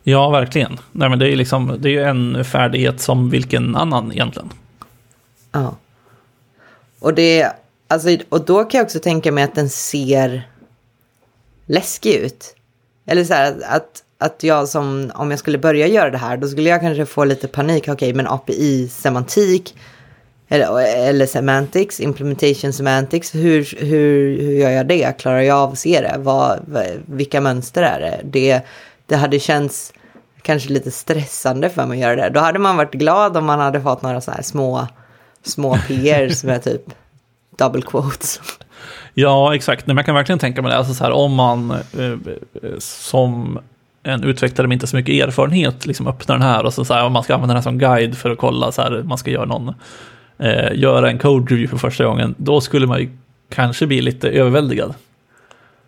Ja, 0.08 0.30
verkligen. 0.30 0.78
Nej, 0.92 1.08
men 1.08 1.18
det 1.18 1.26
är 1.26 1.28
ju 1.30 1.36
liksom, 1.36 1.76
det 1.78 1.96
är 1.96 2.08
en 2.08 2.44
färdighet 2.44 3.00
som 3.00 3.30
vilken 3.30 3.76
annan 3.76 4.12
egentligen. 4.12 4.50
Ja. 5.52 5.76
Och, 6.98 7.14
det, 7.14 7.52
alltså, 7.88 8.16
och 8.28 8.44
då 8.44 8.64
kan 8.64 8.78
jag 8.78 8.84
också 8.84 8.98
tänka 8.98 9.32
mig 9.32 9.44
att 9.44 9.54
den 9.54 9.70
ser 9.70 10.42
läskig 11.66 12.14
ut. 12.14 12.54
Eller 13.06 13.24
så 13.24 13.34
här 13.34 13.56
att, 13.68 14.02
att 14.18 14.42
jag 14.42 14.68
som, 14.68 15.12
om 15.14 15.30
jag 15.30 15.40
skulle 15.40 15.58
börja 15.58 15.86
göra 15.86 16.10
det 16.10 16.18
här, 16.18 16.36
då 16.36 16.48
skulle 16.48 16.68
jag 16.68 16.80
kanske 16.80 17.06
få 17.06 17.24
lite 17.24 17.48
panik. 17.48 17.82
Okej, 17.82 17.92
okay, 17.92 18.14
men 18.14 18.26
API-semantik 18.26 19.74
eller, 20.48 20.98
eller 21.08 21.26
semantics, 21.26 22.00
implementation 22.00 22.72
semantics, 22.72 23.34
hur, 23.34 23.76
hur, 23.78 24.42
hur 24.42 24.52
gör 24.52 24.70
jag 24.70 24.86
det? 24.86 25.18
Klarar 25.18 25.40
jag 25.40 25.58
av 25.58 25.72
att 25.72 25.78
se 25.78 26.00
det? 26.00 26.14
Vad, 26.18 26.60
vilka 27.06 27.40
mönster 27.40 27.82
är 27.82 28.00
det? 28.00 28.20
det? 28.24 28.62
Det 29.06 29.16
hade 29.16 29.38
känts 29.38 29.92
kanske 30.42 30.68
lite 30.68 30.90
stressande 30.90 31.70
för 31.70 31.86
mig 31.86 31.98
att 31.98 32.02
göra 32.02 32.16
det. 32.16 32.30
Då 32.30 32.40
hade 32.40 32.58
man 32.58 32.76
varit 32.76 32.92
glad 32.92 33.36
om 33.36 33.44
man 33.44 33.60
hade 33.60 33.80
fått 33.80 34.02
några 34.02 34.20
så 34.20 34.30
här 34.30 34.42
små, 34.42 34.86
små 35.42 35.74
PRs 35.86 36.44
med 36.44 36.64
typ 36.64 36.82
double 37.58 37.82
quotes. 37.82 38.40
Ja, 39.14 39.54
exakt. 39.54 39.86
Nej, 39.86 39.94
man 39.94 40.04
kan 40.04 40.14
verkligen 40.14 40.38
tänka 40.38 40.62
mig 40.62 40.70
det. 40.70 40.76
Alltså 40.76 40.94
så 40.94 41.04
här, 41.04 41.12
om 41.12 41.34
man 41.34 41.70
eh, 41.70 42.32
som 42.78 43.58
en 44.02 44.24
utvecklare 44.24 44.68
med 44.68 44.74
inte 44.76 44.86
så 44.86 44.96
mycket 44.96 45.28
erfarenhet 45.28 45.86
liksom 45.86 46.06
öppnar 46.06 46.38
den 46.38 46.46
här 46.46 46.64
och 46.64 46.74
så, 46.74 46.84
så 46.84 46.94
här, 46.94 47.08
man 47.08 47.22
ska 47.22 47.34
använda 47.34 47.54
den 47.54 47.62
här 47.62 47.70
som 47.70 47.78
guide 47.78 48.18
för 48.18 48.30
att 48.30 48.38
kolla 48.38 48.72
så 48.72 48.82
här, 48.82 49.02
man 49.02 49.18
ska 49.18 49.30
göra 49.30 49.44
någon 49.44 49.74
eh, 50.38 50.72
göra 50.74 51.10
en 51.10 51.18
code 51.18 51.54
review 51.54 51.68
för 51.68 51.88
första 51.88 52.04
gången, 52.04 52.34
då 52.38 52.60
skulle 52.60 52.86
man 52.86 53.00
ju 53.00 53.10
kanske 53.48 53.86
bli 53.86 54.00
lite 54.00 54.28
överväldigad. 54.28 54.94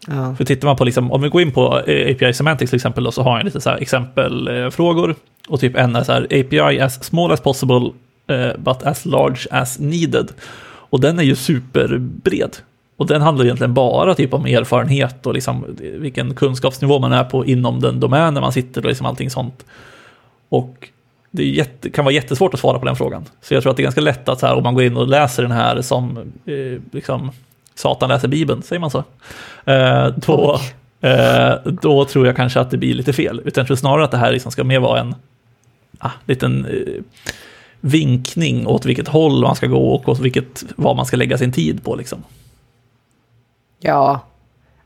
Ja. 0.07 0.35
För 0.35 0.45
tittar 0.45 0.69
man 0.69 0.77
på, 0.77 0.85
liksom, 0.85 1.13
om 1.13 1.23
vi 1.23 1.29
går 1.29 1.43
in 1.43 1.53
på 1.53 1.81
eh, 1.81 2.15
API 2.15 2.33
Semantics 2.33 2.71
till 2.71 2.77
exempel, 2.77 3.05
då, 3.05 3.13
så 3.13 3.23
har 3.23 3.37
jag 3.37 3.45
lite 3.45 3.61
så 3.61 3.71
här 3.71 3.77
exempelfrågor. 3.77 5.15
Och 5.49 5.61
typ 5.61 5.77
en 5.77 5.97
är 5.97 6.03
så 6.03 6.13
här, 6.13 6.25
API 6.25 6.81
as 6.81 7.05
small 7.05 7.33
as 7.33 7.41
possible, 7.41 7.91
uh, 8.31 8.57
but 8.59 8.83
as 8.83 9.05
large 9.05 9.47
as 9.51 9.79
needed. 9.79 10.33
Och 10.91 11.01
den 11.01 11.19
är 11.19 11.23
ju 11.23 11.37
superbred. 11.37 12.57
Och 12.97 13.07
den 13.07 13.23
handlar 13.23 13.45
egentligen 13.45 13.75
bara 13.75 14.15
typ 14.15 14.35
om 14.35 14.47
erfarenhet 14.47 15.27
och 15.27 15.35
liksom 15.35 15.65
vilken 15.79 16.35
kunskapsnivå 16.35 16.99
man 16.99 17.13
är 17.13 17.25
på 17.25 17.47
inom 17.47 17.81
den 17.81 18.01
domänen 18.01 18.41
man 18.41 18.53
sitter 18.53 18.83
och 18.83 18.89
liksom 18.89 19.07
allting 19.07 19.31
sånt. 19.31 19.65
Och 20.49 20.89
det 21.31 21.43
är 21.43 21.47
jätte, 21.47 21.91
kan 21.91 22.05
vara 22.05 22.15
jättesvårt 22.15 22.55
att 22.55 22.61
svara 22.61 22.79
på 22.79 22.85
den 22.85 22.97
frågan. 22.97 23.25
Så 23.41 23.55
jag 23.55 23.63
tror 23.63 23.71
att 23.71 23.77
det 23.77 23.81
är 23.83 23.85
ganska 23.85 24.01
lätt 24.01 24.29
att 24.29 24.41
så 24.41 24.47
här, 24.47 24.55
om 24.55 24.63
man 24.63 24.75
går 24.75 24.85
in 24.85 24.97
och 24.97 25.09
läser 25.09 25.43
den 25.43 25.53
här 25.53 25.83
som 25.83 26.19
eh, 26.45 26.81
liksom, 26.93 27.31
Satan 27.75 28.09
läser 28.09 28.29
Bibeln, 28.29 28.63
säger 28.63 28.81
man 28.81 28.91
så? 28.91 29.05
Eh, 29.65 30.07
då, 30.17 30.61
eh, 31.01 31.55
då 31.83 32.05
tror 32.05 32.27
jag 32.27 32.37
kanske 32.37 32.61
att 32.61 32.71
det 32.71 32.77
blir 32.77 32.95
lite 32.95 33.13
fel. 33.13 33.43
Utan 33.45 33.63
jag 33.63 33.67
tror 33.67 33.77
snarare 33.77 34.05
att 34.05 34.11
det 34.11 34.17
här 34.17 34.33
liksom 34.33 34.53
ska 34.53 34.65
mer 34.65 34.81
vara 34.81 35.01
en 35.01 35.15
ah, 35.99 36.11
liten 36.27 36.67
eh, 36.67 37.03
vinkning 37.81 38.67
åt 38.67 38.87
vilket 38.87 39.09
håll 39.09 39.43
man 39.43 39.57
ska 39.57 39.67
gå 39.67 39.95
och 39.95 40.09
åt 40.09 40.19
vilket, 40.19 40.65
vad 40.77 40.97
man 40.97 41.07
ska 41.07 41.17
lägga 41.17 41.39
sin 41.39 41.53
tid 41.53 41.85
på. 41.85 41.97
Liksom. 41.97 42.25
Ja, 43.81 44.21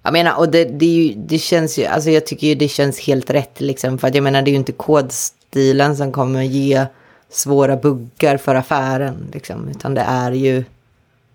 jag 0.02 0.12
menar, 0.12 0.38
och 0.38 0.48
det, 0.48 0.64
det, 0.64 0.86
ju, 0.86 1.14
det 1.16 1.38
känns 1.38 1.78
ju, 1.78 1.84
alltså 1.84 2.10
jag 2.10 2.26
tycker 2.26 2.46
ju 2.46 2.54
det 2.54 2.68
känns 2.68 3.00
helt 3.00 3.30
rätt 3.30 3.60
liksom. 3.60 3.98
För 3.98 4.08
att 4.08 4.14
jag 4.14 4.24
menar, 4.24 4.42
det 4.42 4.48
är 4.48 4.52
ju 4.52 4.58
inte 4.58 4.72
kodstilen 4.72 5.96
som 5.96 6.12
kommer 6.12 6.42
ge 6.42 6.86
svåra 7.30 7.76
buggar 7.76 8.36
för 8.36 8.54
affären 8.54 9.30
liksom. 9.32 9.68
Utan 9.68 9.94
det 9.94 10.00
är 10.00 10.32
ju 10.32 10.64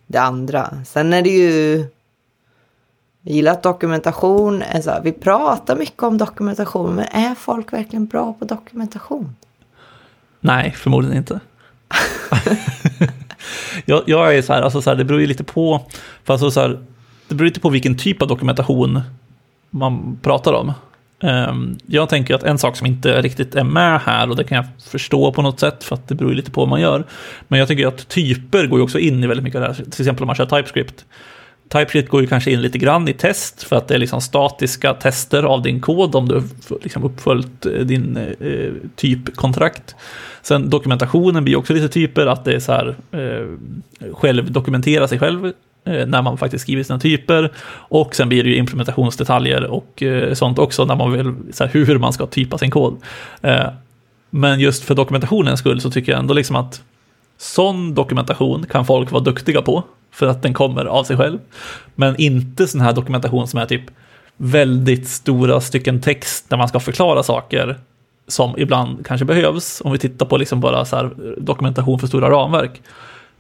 det 0.09 0.17
andra. 0.17 0.69
Sen 0.85 1.13
är 1.13 1.21
det 1.21 1.29
ju, 1.29 1.77
jag 3.21 3.35
gillar 3.35 3.51
att 3.51 3.63
dokumentation 3.63 4.61
är 4.61 4.81
så 4.81 4.89
här, 4.89 5.01
vi 5.01 5.11
pratar 5.11 5.75
mycket 5.75 6.03
om 6.03 6.17
dokumentation, 6.17 6.95
men 6.95 7.05
är 7.05 7.35
folk 7.35 7.73
verkligen 7.73 8.05
bra 8.05 8.33
på 8.33 8.45
dokumentation? 8.45 9.35
Nej, 10.39 10.71
förmodligen 10.71 11.17
inte. 11.17 11.39
jag, 13.85 14.03
jag, 14.05 14.37
är 14.37 14.41
så 14.41 14.53
här, 14.53 14.61
alltså 14.61 14.81
så 14.81 14.89
här, 14.89 14.97
det 14.97 15.05
beror 15.05 15.21
ju 15.21 15.27
lite 15.27 15.43
på, 15.43 15.85
för 16.23 16.33
alltså 16.33 16.51
så 16.51 16.59
här, 16.61 16.85
det 17.27 17.35
beror 17.35 17.45
lite 17.45 17.59
på 17.59 17.69
vilken 17.69 17.97
typ 17.97 18.21
av 18.21 18.27
dokumentation 18.27 19.01
man 19.69 20.19
pratar 20.21 20.53
om. 20.53 20.73
Um, 21.21 21.77
jag 21.85 22.09
tänker 22.09 22.35
att 22.35 22.43
en 22.43 22.57
sak 22.57 22.77
som 22.77 22.87
inte 22.87 23.21
riktigt 23.21 23.55
är 23.55 23.63
med 23.63 24.01
här, 24.01 24.29
och 24.29 24.35
det 24.35 24.43
kan 24.43 24.55
jag 24.55 24.65
förstå 24.89 25.31
på 25.31 25.41
något 25.41 25.59
sätt, 25.59 25.83
för 25.83 25.95
att 25.95 26.07
det 26.07 26.15
beror 26.15 26.33
lite 26.33 26.51
på 26.51 26.61
vad 26.61 26.69
man 26.69 26.81
gör. 26.81 27.03
Men 27.47 27.59
jag 27.59 27.67
tycker 27.67 27.87
att 27.87 28.07
typer 28.07 28.67
går 28.67 28.79
ju 28.79 28.83
också 28.83 28.99
in 28.99 29.23
i 29.23 29.27
väldigt 29.27 29.43
mycket 29.43 29.55
av 29.55 29.61
det 29.61 29.67
här, 29.67 29.73
till 29.75 30.01
exempel 30.01 30.23
om 30.23 30.27
man 30.27 30.35
kör 30.35 30.45
TypeScript. 30.45 31.05
TypeScript 31.69 32.09
går 32.09 32.21
ju 32.21 32.27
kanske 32.27 32.51
in 32.51 32.61
lite 32.61 32.77
grann 32.77 33.07
i 33.07 33.13
test, 33.13 33.63
för 33.63 33.75
att 33.75 33.87
det 33.87 33.95
är 33.95 33.99
liksom 33.99 34.21
statiska 34.21 34.93
tester 34.93 35.43
av 35.43 35.61
din 35.61 35.81
kod, 35.81 36.15
om 36.15 36.27
du 36.27 36.35
har 36.35 36.43
liksom 36.83 37.03
uppföljt 37.03 37.65
eh, 37.65 37.71
din 37.71 38.17
eh, 38.39 38.71
typkontrakt. 38.95 39.95
Sen 40.41 40.69
dokumentationen 40.69 41.43
blir 41.43 41.55
också 41.55 41.73
lite 41.73 41.89
typer, 41.89 42.27
att 42.27 42.45
det 42.45 42.53
är 42.53 42.59
så 42.59 42.71
här, 42.71 42.95
eh, 43.11 44.13
själv 44.13 44.51
dokumentera 44.51 45.07
sig 45.07 45.19
själv 45.19 45.53
Eh, 45.89 46.07
när 46.07 46.21
man 46.21 46.37
faktiskt 46.37 46.61
skriver 46.61 46.83
sina 46.83 46.99
typer. 46.99 47.51
Och 47.71 48.15
sen 48.15 48.29
blir 48.29 48.43
det 48.43 48.49
ju 48.49 48.55
implementationsdetaljer 48.55 49.63
och 49.63 50.03
eh, 50.03 50.33
sånt 50.33 50.59
också, 50.59 50.85
när 50.85 50.95
man 50.95 51.11
vill, 51.11 51.33
så 51.53 51.63
här, 51.63 51.71
hur 51.71 51.99
man 51.99 52.13
ska 52.13 52.25
typa 52.25 52.57
sin 52.57 52.71
kod. 52.71 53.01
Eh, 53.41 53.67
men 54.29 54.59
just 54.59 54.83
för 54.83 54.95
dokumentationens 54.95 55.59
skull 55.59 55.81
så 55.81 55.91
tycker 55.91 56.11
jag 56.11 56.19
ändå 56.19 56.33
liksom 56.33 56.55
att 56.55 56.81
sån 57.37 57.95
dokumentation 57.95 58.65
kan 58.69 58.85
folk 58.85 59.11
vara 59.11 59.23
duktiga 59.23 59.61
på, 59.61 59.83
för 60.11 60.27
att 60.27 60.41
den 60.41 60.53
kommer 60.53 60.85
av 60.85 61.03
sig 61.03 61.17
själv. 61.17 61.39
Men 61.95 62.15
inte 62.15 62.67
sån 62.67 62.81
här 62.81 62.93
dokumentation 62.93 63.47
som 63.47 63.59
är 63.59 63.65
typ 63.65 63.83
väldigt 64.37 65.07
stora 65.07 65.61
stycken 65.61 66.01
text 66.01 66.49
där 66.49 66.57
man 66.57 66.67
ska 66.67 66.79
förklara 66.79 67.23
saker 67.23 67.77
som 68.27 68.53
ibland 68.57 69.05
kanske 69.05 69.25
behövs. 69.25 69.81
Om 69.85 69.91
vi 69.91 69.97
tittar 69.97 70.25
på 70.25 70.37
liksom 70.37 70.59
bara 70.59 70.85
så 70.85 70.95
här 70.95 71.11
dokumentation 71.37 71.99
för 71.99 72.07
stora 72.07 72.29
ramverk. 72.29 72.81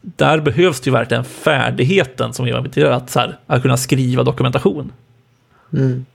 Där 0.01 0.39
behövs 0.39 0.81
det 0.81 0.87
ju 0.87 0.91
verkligen 0.91 1.23
färdigheten 1.23 2.33
som 2.33 2.47
Eva 2.47 2.61
betyder, 2.61 2.91
att, 2.91 3.09
så 3.09 3.19
här, 3.19 3.39
att 3.47 3.61
kunna 3.61 3.77
skriva 3.77 4.23
dokumentation. 4.23 4.91
Mm. 5.73 6.05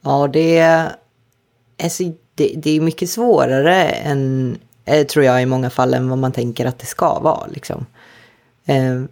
Ja, 0.00 0.28
det 0.32 0.58
är, 0.58 0.92
alltså, 1.82 2.02
det, 2.34 2.54
det 2.56 2.70
är 2.76 2.80
mycket 2.80 3.10
svårare 3.10 3.84
än, 3.84 4.58
eh, 4.84 5.06
tror 5.06 5.24
jag 5.24 5.42
i 5.42 5.46
många 5.46 5.70
fall, 5.70 5.94
än 5.94 6.08
vad 6.08 6.18
man 6.18 6.32
tänker 6.32 6.66
att 6.66 6.78
det 6.78 6.86
ska 6.86 7.18
vara. 7.18 7.46
Liksom. 7.46 7.86
Eh, 8.64 9.02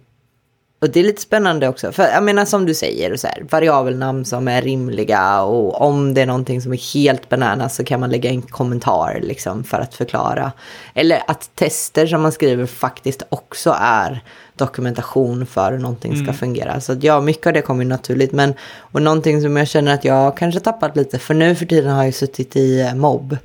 och 0.79 0.89
det 0.89 0.99
är 0.99 1.03
lite 1.03 1.21
spännande 1.21 1.67
också, 1.67 1.91
för 1.91 2.03
jag 2.03 2.23
menar 2.23 2.45
som 2.45 2.65
du 2.65 2.73
säger, 2.73 3.15
så 3.15 3.27
här, 3.27 3.45
variabelnamn 3.49 4.25
som 4.25 4.47
är 4.47 4.61
rimliga 4.61 5.41
och 5.41 5.81
om 5.81 6.13
det 6.13 6.21
är 6.21 6.25
någonting 6.25 6.61
som 6.61 6.73
är 6.73 6.93
helt 6.93 7.29
banana 7.29 7.69
så 7.69 7.83
kan 7.83 7.99
man 7.99 8.09
lägga 8.09 8.29
en 8.29 8.41
kommentar 8.41 9.19
liksom 9.23 9.63
för 9.63 9.79
att 9.79 9.93
förklara. 9.95 10.51
Eller 10.93 11.21
att 11.27 11.49
tester 11.55 12.07
som 12.07 12.21
man 12.21 12.31
skriver 12.31 12.65
faktiskt 12.65 13.23
också 13.29 13.75
är 13.79 14.23
dokumentation 14.55 15.45
för 15.45 15.71
hur 15.71 15.79
någonting 15.79 16.15
ska 16.15 16.23
Mm. 16.23 16.35
fungera. 16.35 16.81
Så 16.81 16.91
att 16.91 17.03
ja, 17.03 17.21
mycket 17.21 17.47
av 17.47 17.53
det 17.53 17.61
kommer 17.61 17.83
ju 17.83 17.89
naturligt, 17.89 18.31
men 18.31 18.53
och 18.77 19.01
någonting 19.01 19.41
som 19.41 19.57
jag 19.57 19.67
känner 19.67 19.93
att 19.93 20.05
jag 20.05 20.37
kanske 20.37 20.59
tappat 20.59 20.95
lite, 20.95 21.19
för 21.19 21.33
nu 21.33 21.55
för 21.55 21.65
tiden 21.65 21.91
har 21.91 22.03
jag 22.03 22.13
suttit 22.13 22.55
i 22.55 22.81
eh, 22.81 22.95
mobb. 22.95 23.37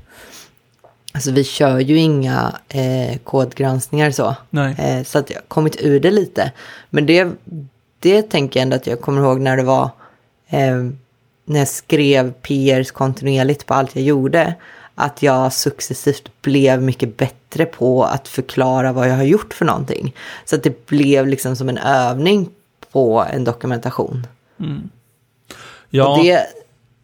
Alltså 1.15 1.31
vi 1.31 1.45
kör 1.45 1.79
ju 1.81 1.97
inga 1.97 2.59
eh, 2.69 3.19
kodgranskningar 3.25 4.11
så. 4.11 4.37
Eh, 4.79 5.05
så 5.05 5.19
att 5.19 5.31
jag 5.31 5.37
har 5.37 5.47
kommit 5.49 5.77
ur 5.81 6.01
det 6.01 6.11
lite. 6.11 6.53
Men 6.91 7.07
det, 7.07 7.29
det 7.99 8.23
tänker 8.23 8.61
jag 8.61 8.63
ändå 8.63 8.77
att 8.77 8.87
jag 8.87 9.01
kommer 9.01 9.23
ihåg 9.23 9.41
när 9.41 9.57
det 9.57 9.63
var 9.63 9.91
eh, 10.49 10.85
när 11.45 11.59
jag 11.59 11.69
skrev 11.69 12.33
PRs 12.33 12.91
kontinuerligt 12.91 13.67
på 13.67 13.75
allt 13.75 13.97
jag 13.97 14.05
gjorde. 14.05 14.55
Att 14.95 15.23
jag 15.23 15.53
successivt 15.53 16.43
blev 16.43 16.83
mycket 16.83 17.17
bättre 17.17 17.67
på 17.67 18.05
att 18.05 18.29
förklara 18.29 18.93
vad 18.93 19.09
jag 19.09 19.17
har 19.17 19.25
gjort 19.25 19.55
för 19.55 19.65
någonting. 19.65 20.15
Så 20.45 20.57
att 20.57 20.63
det 20.63 20.87
blev 20.87 21.27
liksom 21.27 21.57
som 21.57 21.69
en 21.69 21.79
övning 21.79 22.51
på 22.93 23.27
en 23.33 23.45
dokumentation. 23.45 24.27
Ja, 25.91 26.09
Och 26.09 26.25
det, 26.25 26.47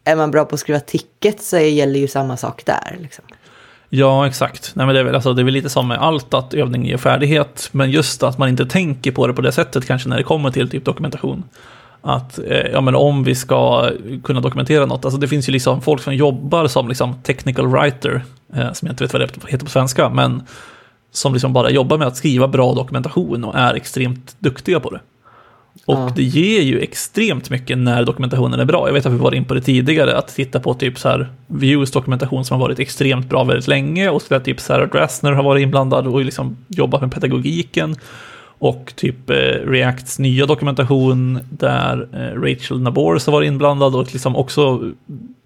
är 0.04 0.16
man 0.16 0.30
bra 0.30 0.44
på 0.44 0.54
att 0.54 0.60
skriva 0.60 0.80
ticket 0.80 1.42
så 1.42 1.58
gäller 1.58 2.00
ju 2.00 2.08
samma 2.08 2.36
sak 2.36 2.64
där. 2.64 2.96
Liksom 3.00 3.24
ja, 3.90 4.26
exakt. 4.26 4.72
Nej, 4.74 4.86
men 4.86 4.94
det, 4.94 5.00
är 5.00 5.04
väl, 5.04 5.14
alltså, 5.14 5.34
det 5.34 5.42
är 5.42 5.44
väl 5.44 5.54
lite 5.54 5.68
som 5.68 5.88
med 5.88 5.98
allt, 5.98 6.34
att 6.34 6.54
övning 6.54 6.86
ger 6.86 6.96
färdighet. 6.96 7.68
Men 7.72 7.90
just 7.90 8.22
att 8.22 8.38
man 8.38 8.48
inte 8.48 8.66
tänker 8.66 9.12
på 9.12 9.26
det 9.26 9.32
på 9.32 9.42
det 9.42 9.52
sättet, 9.52 9.86
kanske 9.86 10.08
när 10.08 10.16
det 10.16 10.22
kommer 10.22 10.50
till 10.50 10.70
typ 10.70 10.84
dokumentation. 10.84 11.44
Att 12.02 12.38
eh, 12.38 12.66
ja, 12.72 12.80
men 12.80 12.94
om 12.94 13.24
vi 13.24 13.34
ska 13.34 13.90
kunna 14.24 14.40
dokumentera 14.40 14.86
något, 14.86 15.04
alltså 15.04 15.20
det 15.20 15.28
finns 15.28 15.48
ju 15.48 15.52
liksom 15.52 15.80
folk 15.80 16.02
som 16.02 16.14
jobbar 16.14 16.66
som 16.66 16.88
liksom 16.88 17.22
technical 17.22 17.66
writer, 17.66 18.24
eh, 18.54 18.72
som 18.72 18.86
jag 18.86 18.92
inte 18.92 19.04
vet 19.04 19.12
vad 19.12 19.22
det 19.22 19.52
heter 19.52 19.64
på 19.64 19.70
svenska, 19.70 20.08
men 20.08 20.42
som 21.12 21.32
liksom 21.32 21.52
bara 21.52 21.70
jobbar 21.70 21.98
med 21.98 22.08
att 22.08 22.16
skriva 22.16 22.48
bra 22.48 22.74
dokumentation 22.74 23.44
och 23.44 23.54
är 23.54 23.74
extremt 23.74 24.36
duktiga 24.38 24.80
på 24.80 24.90
det. 24.90 25.00
Och 25.86 25.94
Ja. 25.98 26.12
det 26.16 26.22
ger 26.22 26.62
ju 26.62 26.80
extremt 26.80 27.50
mycket 27.50 27.78
när 27.78 28.04
dokumentationen 28.04 28.60
är 28.60 28.64
bra. 28.64 28.88
Jag 28.88 28.92
vet 28.94 29.06
att 29.06 29.12
vi 29.12 29.16
var 29.16 29.34
in 29.34 29.44
på 29.44 29.54
det 29.54 29.60
tidigare, 29.60 30.16
att 30.18 30.28
titta 30.28 30.60
på 30.60 30.74
typ 30.74 30.98
så 30.98 31.08
här 31.08 31.28
Views 31.46 31.90
dokumentation 31.90 32.44
som 32.44 32.60
har 32.60 32.66
varit 32.68 32.78
extremt 32.78 33.28
bra 33.28 33.44
väldigt 33.44 33.68
länge 33.68 34.08
och 34.08 34.22
där 34.28 34.40
typ 34.40 34.60
Sarah 34.60 34.88
Dressner 34.88 35.32
har 35.32 35.42
varit 35.42 35.62
inblandad 35.62 36.06
och 36.06 36.24
liksom 36.24 36.56
jobbat 36.68 37.00
med 37.00 37.12
pedagogiken. 37.12 37.96
Och 38.58 38.92
typ 38.96 39.30
eh, 39.30 39.34
Reacts 39.66 40.18
nya 40.18 40.46
dokumentation 40.46 41.38
där 41.50 42.08
eh, 42.12 42.40
Rachel 42.40 42.80
Nabors 42.80 43.26
har 43.26 43.32
varit 43.32 43.48
inblandad 43.48 43.94
och 43.94 44.12
liksom 44.12 44.36
också 44.36 44.82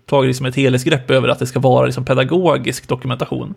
tagit 0.06 0.28
liksom 0.28 0.46
ett 0.46 0.56
helhetsgrepp 0.56 1.10
över 1.10 1.28
att 1.28 1.38
det 1.38 1.46
ska 1.46 1.60
vara 1.60 1.86
liksom 1.86 2.04
pedagogisk 2.04 2.88
dokumentation. 2.88 3.54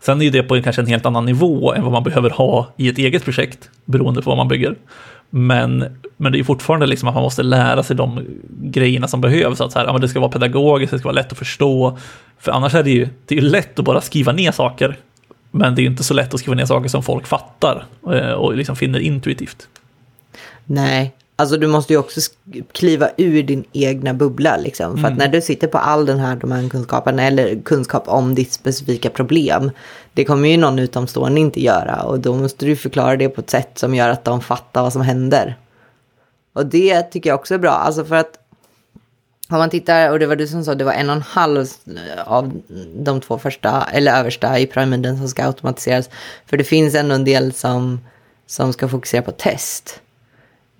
Sen 0.00 0.20
är 0.20 0.24
ju 0.24 0.30
det 0.30 0.42
på 0.42 0.56
en, 0.56 0.62
kanske 0.62 0.82
en 0.82 0.86
helt 0.88 1.06
annan 1.06 1.24
nivå 1.24 1.74
än 1.74 1.82
vad 1.82 1.92
man 1.92 2.02
behöver 2.02 2.30
ha 2.30 2.72
i 2.76 2.88
ett 2.88 2.98
eget 2.98 3.24
projekt, 3.24 3.70
beroende 3.84 4.22
på 4.22 4.30
vad 4.30 4.36
man 4.36 4.48
bygger. 4.48 4.76
Men, 5.34 5.98
men 6.16 6.32
det 6.32 6.38
är 6.38 6.44
fortfarande 6.44 6.86
liksom 6.86 7.08
att 7.08 7.14
man 7.14 7.22
måste 7.22 7.42
lära 7.42 7.82
sig 7.82 7.96
de 7.96 8.26
grejerna 8.48 9.08
som 9.08 9.20
behövs. 9.20 9.60
Att 9.60 9.72
så 9.72 9.78
här, 9.78 9.86
ja, 9.86 9.92
men 9.92 10.00
det 10.00 10.08
ska 10.08 10.20
vara 10.20 10.30
pedagogiskt, 10.30 10.90
det 10.90 10.98
ska 10.98 11.08
vara 11.08 11.14
lätt 11.14 11.32
att 11.32 11.38
förstå. 11.38 11.98
För 12.38 12.52
annars 12.52 12.74
är 12.74 12.82
det 12.82 12.90
ju, 12.90 13.08
det 13.26 13.34
är 13.34 13.42
ju 13.42 13.48
lätt 13.48 13.78
att 13.78 13.84
bara 13.84 14.00
skriva 14.00 14.32
ner 14.32 14.52
saker. 14.52 14.96
Men 15.50 15.74
det 15.74 15.80
är 15.80 15.82
ju 15.82 15.90
inte 15.90 16.04
så 16.04 16.14
lätt 16.14 16.34
att 16.34 16.40
skriva 16.40 16.54
ner 16.54 16.66
saker 16.66 16.88
som 16.88 17.02
folk 17.02 17.26
fattar 17.26 17.84
eh, 18.12 18.32
och 18.32 18.56
liksom 18.56 18.76
finner 18.76 18.98
intuitivt. 18.98 19.68
Nej, 20.64 21.14
alltså 21.42 21.56
du 21.56 21.66
måste 21.66 21.92
ju 21.92 21.98
också 21.98 22.20
kliva 22.72 23.10
ur 23.16 23.42
din 23.42 23.64
egna 23.72 24.14
bubbla 24.14 24.56
liksom. 24.56 24.98
För 24.98 25.08
att 25.08 25.16
när 25.16 25.28
du 25.28 25.40
sitter 25.40 25.68
på 25.68 25.78
all 25.78 26.06
den 26.06 26.18
här 26.18 26.36
domänkunskapen 26.36 27.18
eller 27.18 27.62
kunskap 27.62 28.08
om 28.08 28.34
ditt 28.34 28.52
specifika 28.52 29.10
problem. 29.10 29.70
Det 30.12 30.24
kommer 30.24 30.48
ju 30.48 30.56
någon 30.56 30.78
utomstående 30.78 31.40
inte 31.40 31.62
göra 31.62 32.02
och 32.02 32.20
då 32.20 32.34
måste 32.34 32.66
du 32.66 32.76
förklara 32.76 33.16
det 33.16 33.28
på 33.28 33.40
ett 33.40 33.50
sätt 33.50 33.78
som 33.78 33.94
gör 33.94 34.08
att 34.08 34.24
de 34.24 34.40
fattar 34.40 34.82
vad 34.82 34.92
som 34.92 35.02
händer. 35.02 35.56
Och 36.52 36.66
det 36.66 37.02
tycker 37.02 37.30
jag 37.30 37.40
också 37.40 37.54
är 37.54 37.58
bra, 37.58 37.70
alltså 37.70 38.04
för 38.04 38.16
att 38.16 38.38
om 39.52 39.58
man 39.58 39.70
tittar, 39.70 40.10
och 40.10 40.18
det 40.18 40.26
var 40.26 40.36
du 40.36 40.46
som 40.46 40.64
sa, 40.64 40.74
det 40.74 40.84
var 40.84 40.92
en 40.92 41.10
och 41.10 41.16
en 41.16 41.22
halv 41.22 41.66
av 42.24 42.52
de 42.94 43.20
två 43.20 43.38
första, 43.38 43.86
eller 43.92 44.12
översta 44.12 44.58
i 44.58 44.66
pyramiden 44.66 45.18
som 45.18 45.28
ska 45.28 45.44
automatiseras. 45.44 46.10
För 46.46 46.56
det 46.56 46.64
finns 46.64 46.94
ändå 46.94 47.14
en 47.14 47.24
del 47.24 47.52
som, 47.52 48.00
som 48.46 48.72
ska 48.72 48.88
fokusera 48.88 49.22
på 49.22 49.30
test. 49.32 50.00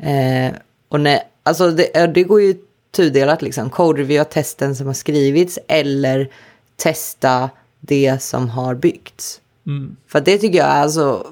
Eh, 0.02 0.52
och 0.88 1.00
när, 1.00 1.20
alltså 1.42 1.70
det, 1.70 2.06
det 2.14 2.22
går 2.22 2.42
ju 2.42 2.54
tudelat 2.90 3.42
liksom. 3.42 3.70
Code-reviewa 3.70 4.24
testen 4.24 4.76
som 4.76 4.86
har 4.86 4.94
skrivits 4.94 5.58
eller 5.68 6.30
testa 6.76 7.50
det 7.80 8.22
som 8.22 8.48
har 8.48 8.74
byggts. 8.74 9.40
Mm. 9.66 9.96
För 10.06 10.20
det 10.20 10.38
tycker 10.38 10.58
jag 10.58 10.68
alltså, 10.68 11.26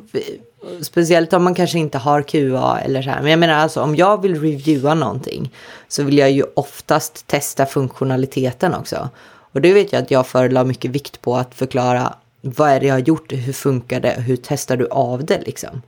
speciellt 0.82 1.32
om 1.32 1.44
man 1.44 1.54
kanske 1.54 1.78
inte 1.78 1.98
har 1.98 2.22
QA 2.22 2.80
eller 2.84 3.02
så 3.02 3.10
här. 3.10 3.22
Men 3.22 3.30
jag 3.30 3.38
menar 3.38 3.54
alltså 3.54 3.82
om 3.82 3.96
jag 3.96 4.22
vill 4.22 4.40
reviewa 4.40 4.94
någonting 4.94 5.54
så 5.88 6.02
vill 6.02 6.18
jag 6.18 6.30
ju 6.30 6.44
oftast 6.54 7.26
testa 7.26 7.66
funktionaliteten 7.66 8.74
också. 8.74 9.08
Och 9.52 9.60
det 9.60 9.72
vet 9.72 9.92
jag 9.92 10.02
att 10.02 10.10
jag 10.10 10.26
förlade 10.26 10.68
mycket 10.68 10.90
vikt 10.90 11.22
på 11.22 11.36
att 11.36 11.54
förklara 11.54 12.14
vad 12.40 12.70
är 12.70 12.80
det 12.80 12.86
jag 12.86 12.94
har 12.94 13.00
gjort, 13.00 13.32
hur 13.32 13.52
funkar 13.52 14.00
det, 14.00 14.14
hur 14.18 14.36
testar 14.42 14.76
du 14.76 14.88
av 14.88 15.24
det 15.24 15.40
liksom. 15.46 15.82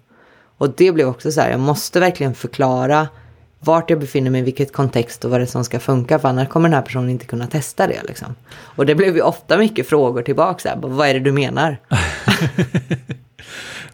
Och 0.58 0.70
det 0.70 0.92
blev 0.92 1.08
också 1.08 1.32
så 1.32 1.40
här, 1.40 1.50
jag 1.50 1.60
måste 1.60 2.00
verkligen 2.00 2.34
förklara 2.34 3.08
vart 3.60 3.90
jag 3.90 4.00
befinner 4.00 4.30
mig, 4.30 4.42
vilket 4.42 4.72
kontext 4.72 5.24
och 5.24 5.30
vad 5.30 5.40
det 5.40 5.44
är 5.44 5.46
som 5.46 5.64
ska 5.64 5.80
funka. 5.80 6.18
För 6.18 6.28
annars 6.28 6.48
kommer 6.48 6.68
den 6.68 6.74
här 6.74 6.82
personen 6.82 7.10
inte 7.10 7.26
kunna 7.26 7.46
testa 7.46 7.86
det. 7.86 8.02
Liksom. 8.08 8.34
Och 8.52 8.86
det 8.86 8.94
blev 8.94 9.16
ju 9.16 9.22
ofta 9.22 9.58
mycket 9.58 9.88
frågor 9.88 10.22
tillbaka. 10.22 10.58
Så 10.58 10.68
här, 10.68 10.76
vad 10.80 11.08
är 11.08 11.14
det 11.14 11.20
du 11.20 11.32
menar? 11.32 11.76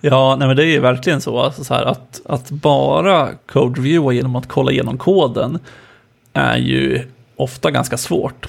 ja, 0.00 0.36
nej 0.38 0.48
men 0.48 0.56
det 0.56 0.62
är 0.62 0.66
ju 0.66 0.80
verkligen 0.80 1.20
så. 1.20 1.38
Alltså 1.38 1.64
så 1.64 1.74
här, 1.74 1.84
att, 1.84 2.20
att 2.24 2.50
bara 2.50 3.28
code-reviewa 3.46 4.12
genom 4.12 4.36
att 4.36 4.48
kolla 4.48 4.72
igenom 4.72 4.98
koden 4.98 5.58
är 6.32 6.56
ju 6.56 7.06
ofta 7.36 7.70
ganska 7.70 7.96
svårt. 7.96 8.48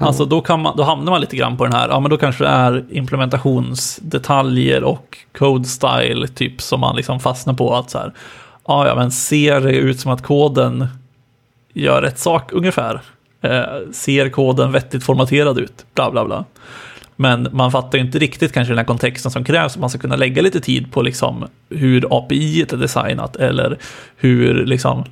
Ja. 0.00 0.06
Alltså 0.06 0.24
då, 0.24 0.40
kan 0.40 0.60
man, 0.60 0.76
då 0.76 0.82
hamnar 0.82 1.12
man 1.12 1.20
lite 1.20 1.36
grann 1.36 1.56
på 1.56 1.64
den 1.64 1.72
här, 1.72 1.88
ja 1.88 2.00
men 2.00 2.10
då 2.10 2.16
kanske 2.16 2.44
det 2.44 2.50
är 2.50 2.84
implementationsdetaljer 2.90 4.84
och 4.84 5.18
code 5.38 5.64
style 5.64 6.28
typ 6.28 6.62
som 6.62 6.80
man 6.80 6.96
liksom 6.96 7.20
fastnar 7.20 7.54
på 7.54 7.74
att 7.74 7.90
så 7.90 7.98
här, 7.98 8.12
ja, 8.66 8.86
ja, 8.86 8.94
men 8.94 9.10
ser 9.10 9.60
det 9.60 9.76
ut 9.76 10.00
som 10.00 10.12
att 10.12 10.22
koden 10.22 10.88
gör 11.72 12.02
rätt 12.02 12.18
sak 12.18 12.52
ungefär? 12.52 13.00
Eh, 13.40 13.62
ser 13.92 14.28
koden 14.28 14.72
vettigt 14.72 15.04
formaterad 15.04 15.58
ut? 15.58 15.86
Bla, 15.94 16.10
bla, 16.10 16.24
bla. 16.24 16.44
Men 17.16 17.48
man 17.52 17.72
fattar 17.72 17.98
ju 17.98 18.04
inte 18.04 18.18
riktigt 18.18 18.52
kanske 18.52 18.70
den 18.70 18.78
här 18.78 18.84
kontexten 18.84 19.30
som 19.30 19.44
krävs. 19.44 19.76
Man 19.76 19.90
ska 19.90 19.98
kunna 19.98 20.16
lägga 20.16 20.42
lite 20.42 20.60
tid 20.60 20.92
på 20.92 21.02
liksom 21.02 21.46
hur 21.68 22.06
API 22.10 22.62
är 22.62 22.76
designat 22.76 23.36
eller 23.36 23.78
hur 24.16 24.66
liksom 24.66 24.98
eh, 25.00 25.04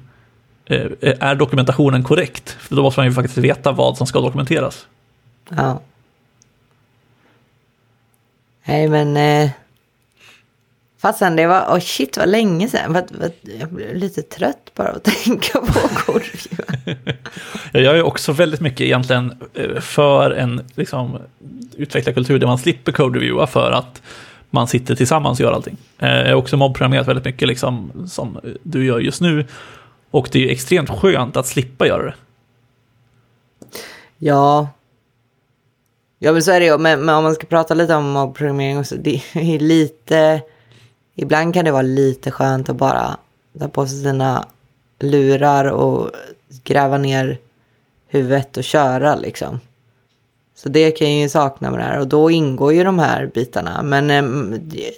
är 0.67 1.35
dokumentationen 1.35 2.03
korrekt? 2.03 2.51
För 2.51 2.77
då 2.77 2.83
måste 2.83 3.01
man 3.01 3.07
ju 3.07 3.13
faktiskt 3.13 3.39
veta 3.39 3.73
vad 3.73 3.97
som 3.97 4.07
ska 4.07 4.21
dokumenteras. 4.21 4.87
Ja. 5.49 5.81
Nej, 8.65 8.89
men 8.89 9.17
eh, 9.17 9.51
Fastän 11.05 11.37
det 11.37 11.47
var, 11.47 11.61
oh 11.61 11.79
shit 11.79 12.17
vad 12.17 12.29
länge 12.29 12.69
sedan. 12.69 13.03
Jag 13.59 13.69
blev 13.69 13.97
lite 13.97 14.23
trött 14.23 14.71
bara 14.75 14.89
att 14.89 15.05
tänka 15.25 15.61
på 15.61 15.89
code 15.89 16.25
Jag 17.73 17.99
är 17.99 18.03
också 18.03 18.33
väldigt 18.33 18.61
mycket 18.61 18.81
egentligen 18.81 19.35
eh, 19.55 19.81
för 19.81 20.31
en 20.31 20.61
liksom, 20.75 21.19
utvecklarkultur 21.77 22.39
där 22.39 22.47
man 22.47 22.59
slipper 22.59 22.93
code 22.93 23.19
reviewa 23.19 23.47
för 23.47 23.73
att 23.73 24.03
man 24.51 24.69
sitter 24.69 24.95
tillsammans 24.95 25.41
och 25.41 25.45
gör 25.45 25.53
allting. 25.53 25.77
Eh, 25.99 26.09
jag 26.09 26.29
har 26.29 26.35
också 26.35 26.57
mobbprogrammerat 26.57 27.09
väldigt 27.09 27.25
mycket 27.25 27.49
liksom, 27.49 27.93
som 28.09 28.41
du 28.63 28.85
gör 28.85 29.01
just 29.01 29.21
nu. 29.21 29.45
Och 30.15 30.29
det 30.33 30.39
är 30.39 30.43
ju 30.43 30.51
extremt 30.51 30.91
skönt 30.91 31.37
att 31.37 31.47
slippa 31.47 31.87
göra 31.87 32.03
det. 32.03 32.15
Ja. 34.19 34.69
Ja 36.19 36.33
men 36.33 36.43
så 36.43 36.51
är 36.51 36.61
det 36.61 36.67
ju. 36.67 36.79
Men, 36.79 37.05
men 37.05 37.15
om 37.15 37.25
man 37.25 37.35
ska 37.35 37.47
prata 37.47 37.75
lite 37.75 37.95
om 37.95 38.11
mobbprogrammering 38.11 38.79
också. 38.79 38.97
Det 38.97 39.23
är 39.33 39.59
lite 39.59 40.43
ibland 41.15 41.55
kan 41.55 41.65
det 41.65 41.71
vara 41.71 41.83
lite 41.83 42.31
skönt 42.31 42.69
att 42.69 42.77
bara 42.77 43.17
ta 43.59 43.69
på 43.69 43.87
sig 43.87 44.03
sina 44.03 44.47
lurar 44.99 45.65
och 45.65 46.11
gräva 46.65 46.99
ner 46.99 47.39
huvudet 48.07 48.57
och 48.57 48.65
köra 48.65 49.15
liksom. 49.15 49.61
Så 50.55 50.69
det 50.69 50.91
kan 50.91 51.11
jag 51.11 51.21
ju 51.21 51.29
sakna 51.29 51.71
med 51.71 51.81
det 51.81 51.85
här 51.85 52.01
och 52.01 52.09
då 52.09 52.31
ingår 52.31 52.73
ju 52.73 52.85
de 52.85 52.99
här 52.99 53.31
bitarna. 53.35 53.83
Men 53.83 54.11
ehm, 54.11 54.59
det 54.63 54.93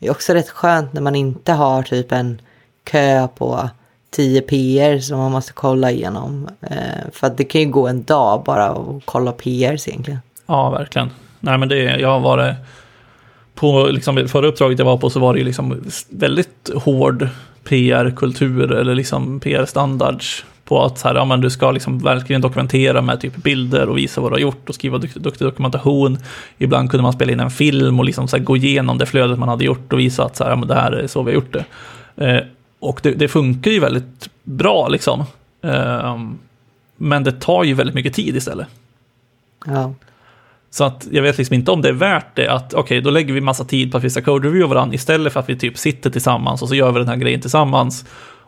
är 0.00 0.10
också 0.10 0.32
rätt 0.32 0.50
skönt 0.50 0.92
när 0.92 1.00
man 1.00 1.14
inte 1.14 1.52
har 1.52 1.82
typ 1.82 2.12
en 2.12 2.40
kö 2.84 3.28
på 3.28 3.68
tio 4.14 4.40
PR 4.40 4.98
som 4.98 5.18
man 5.18 5.32
måste 5.32 5.52
kolla 5.52 5.90
igenom. 5.90 6.48
Eh, 6.60 7.10
för 7.12 7.26
att 7.26 7.36
det 7.36 7.44
kan 7.44 7.60
ju 7.60 7.66
gå 7.66 7.88
en 7.88 8.04
dag 8.04 8.42
bara 8.44 8.66
att 8.66 9.02
kolla 9.04 9.32
PRs 9.32 9.88
egentligen. 9.88 10.18
Ja, 10.46 10.70
verkligen. 10.70 11.10
Nej, 11.40 11.58
men 11.58 11.68
det, 11.68 11.76
jag 11.82 12.08
har 12.08 12.20
varit 12.20 12.56
på 13.54 13.86
liksom, 13.90 14.28
förra 14.28 14.46
uppdraget 14.46 14.78
jag 14.78 14.86
var 14.86 14.96
på 14.96 15.10
så 15.10 15.20
var 15.20 15.32
det 15.32 15.38
ju 15.38 15.44
liksom 15.44 15.82
väldigt 16.10 16.70
hård 16.74 17.28
PR-kultur 17.64 18.72
eller 18.72 18.94
liksom 18.94 19.40
PR-standards 19.40 20.44
på 20.64 20.82
att 20.82 20.98
så 20.98 21.08
här, 21.08 21.14
ja, 21.14 21.24
men 21.24 21.40
du 21.40 21.50
ska 21.50 21.70
liksom 21.70 21.98
verkligen 21.98 22.42
dokumentera 22.42 23.02
med 23.02 23.20
typ 23.20 23.36
bilder 23.36 23.88
och 23.88 23.98
visa 23.98 24.20
vad 24.20 24.30
du 24.30 24.34
har 24.34 24.40
gjort 24.40 24.68
och 24.68 24.74
skriva 24.74 24.98
duktig 24.98 25.46
dokumentation. 25.46 26.18
Ibland 26.58 26.90
kunde 26.90 27.02
man 27.02 27.12
spela 27.12 27.32
in 27.32 27.40
en 27.40 27.50
film 27.50 27.98
och 27.98 28.04
liksom 28.04 28.28
så 28.28 28.36
här, 28.36 28.44
gå 28.44 28.56
igenom 28.56 28.98
det 28.98 29.06
flödet 29.06 29.38
man 29.38 29.48
hade 29.48 29.64
gjort 29.64 29.92
och 29.92 29.98
visa 29.98 30.24
att 30.24 30.36
så 30.36 30.44
här, 30.44 30.50
ja, 30.50 30.56
men 30.56 30.68
det 30.68 30.74
här 30.74 30.92
är 30.92 31.06
så 31.06 31.22
vi 31.22 31.30
har 31.30 31.34
gjort 31.34 31.52
det. 31.52 31.64
Eh, 32.26 32.44
och 32.78 33.00
det, 33.02 33.10
det, 33.10 33.28
funkar 33.28 33.70
ju 33.70 33.80
väldigt 33.80 34.28
bra 34.42 34.88
liksom. 34.88 35.24
Eh, 35.62 36.18
men 36.96 37.24
det 37.24 37.32
tar 37.32 37.64
ju 37.64 37.74
väldigt 37.74 37.94
mycket 37.94 38.14
tid 38.14 38.36
istället. 38.36 38.66
Ja. 39.66 39.94
Så 40.70 40.84
att 40.84 41.06
jag 41.10 41.22
vet 41.22 41.38
liksom 41.38 41.54
inte 41.54 41.70
om 41.70 41.82
det 41.82 41.88
är 41.88 41.92
värt 41.92 42.36
det 42.36 42.48
att 42.48 42.74
okej, 42.74 42.80
okay, 42.80 43.00
då 43.00 43.10
lägger 43.10 43.34
vi 43.34 43.40
massa 43.40 43.64
tid 43.64 43.92
på 43.92 43.98
att 43.98 44.04
vi 44.04 44.10
ska 44.10 44.20
code-reviewa 44.20 44.66
varandra 44.66 44.94
istället 44.94 45.32
för 45.32 45.40
att 45.40 45.48
vi 45.48 45.56
typ 45.56 45.78
sitter 45.78 46.10
tillsammans 46.10 46.62
och 46.62 46.68
så 46.68 46.74
gör 46.74 46.92
vi 46.92 46.98
den 46.98 47.08
här 47.08 47.16
grejen 47.16 47.40
tillsammans 47.40 48.04